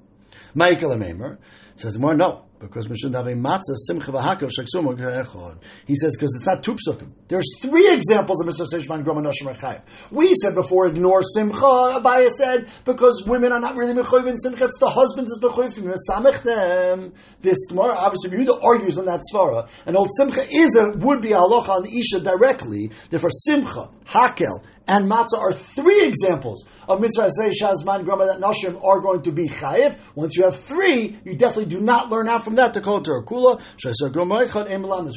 Michael 0.54 0.90
Amemer 0.92 1.38
says 1.74 1.98
more 1.98 2.16
no 2.16 2.46
because 2.58 2.88
we 2.88 2.96
shouldn't 2.96 3.16
have 3.16 3.26
a 3.26 3.34
matzah 3.34 3.76
simcha 3.86 4.12
v'hakel 4.12 4.50
shaksum. 4.50 5.58
He 5.86 5.94
says 5.96 6.16
because 6.16 6.34
it's 6.36 6.46
not 6.46 6.62
two 6.62 6.76
psukim. 6.76 7.10
There's 7.28 7.46
three 7.62 7.92
examples 7.92 8.40
of 8.40 8.46
mitzvah 8.46 8.64
seishman 8.64 9.04
groma 9.04 9.22
noshim 9.22 9.54
rechayiv. 9.54 9.82
We 10.10 10.34
said 10.34 10.54
before 10.54 10.86
ignore 10.88 11.22
simcha. 11.22 11.58
Abaya 11.60 12.30
said 12.30 12.68
because 12.84 13.24
women 13.26 13.52
are 13.52 13.60
not 13.60 13.76
really 13.76 13.94
mechayiv 13.94 14.26
in 14.26 14.38
simcha. 14.38 14.64
It's 14.64 14.78
the 14.78 14.90
husbands 14.90 15.30
is 15.30 15.40
mechayiv 15.42 15.74
to 15.74 15.82
mesamech 15.82 16.42
them. 16.42 17.12
This 17.40 17.66
Gemara 17.68 17.94
obviously 17.94 18.30
Yehuda 18.30 18.62
argues 18.62 18.98
on 18.98 19.06
that 19.06 19.20
svara, 19.32 19.68
and 19.86 19.96
old 19.96 20.10
simcha 20.16 20.44
is 20.50 20.76
a 20.76 20.90
would 20.96 21.22
be 21.22 21.30
halacha 21.30 21.68
on 21.68 21.82
the 21.82 21.98
isha 21.98 22.20
directly. 22.20 22.90
Therefore 23.10 23.30
simcha 23.30 23.90
hakel 24.06 24.62
and 24.88 25.10
matzah 25.10 25.38
are 25.38 25.52
three 25.52 26.06
examples 26.06 26.64
of 26.88 27.00
mitzvah 27.00 27.30
say 27.30 27.50
shazman 27.50 28.04
grama 28.04 28.26
that 28.26 28.40
nashim 28.40 28.82
are 28.84 29.00
going 29.00 29.22
to 29.22 29.32
be 29.32 29.48
chayiv. 29.48 29.98
Once 30.14 30.36
you 30.36 30.44
have 30.44 30.56
three, 30.56 31.16
you 31.24 31.36
definitely 31.36 31.70
do 31.70 31.80
not 31.80 32.10
learn 32.10 32.28
out 32.28 32.44
from 32.44 32.54
that 32.54 32.74
to 32.74 32.80
call 32.80 33.00
Torah 33.02 33.24
kula 33.24 33.60
shasar 33.76 34.12
grama 34.12 34.46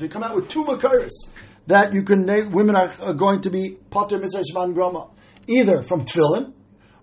We 0.02 0.08
come 0.08 0.24
out 0.24 0.36
with 0.36 0.48
two 0.48 0.64
makaris 0.66 1.12
that 1.68 1.94
you 1.94 2.04
can 2.04 2.26
women 2.52 2.76
are 2.76 3.14
going 3.14 3.42
to 3.42 3.50
be 3.50 3.78
pater 3.92 4.18
mitzvah 4.18 4.44
shazman 4.44 4.74
grama 4.74 5.08
either 5.48 5.82
from 5.82 6.06
tefillin 6.06 6.54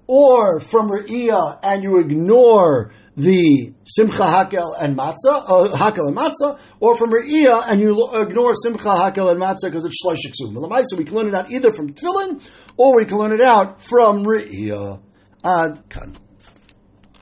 or 0.06 0.60
from 0.60 0.88
re'iyah, 0.88 1.58
and 1.62 1.82
you 1.82 1.98
ignore 1.98 2.92
the 3.16 3.72
simcha 3.84 4.22
hakel 4.22 4.74
and 4.78 4.96
matzah, 4.96 5.14
uh, 5.26 5.76
hakel 5.76 6.08
and 6.08 6.16
matzah, 6.16 6.60
or 6.80 6.94
from 6.96 7.10
re'iyah, 7.10 7.64
and 7.68 7.80
you 7.80 8.08
ignore 8.14 8.52
simcha 8.54 8.88
hakel 8.88 9.30
and 9.30 9.40
matzah 9.40 9.64
because 9.64 9.84
it's 9.84 10.04
shlosh 10.04 10.84
So 10.86 10.96
we 10.96 11.04
can 11.04 11.14
learn 11.16 11.28
it 11.28 11.34
out 11.34 11.50
either 11.50 11.72
from 11.72 11.94
tefillin, 11.94 12.46
or 12.76 12.96
we 12.96 13.06
can 13.06 13.18
learn 13.18 13.32
it 13.32 13.40
out 13.40 13.80
from 13.80 14.24
re'iyah. 14.24 15.00
Ad 15.44 15.88
kan. 15.88 16.16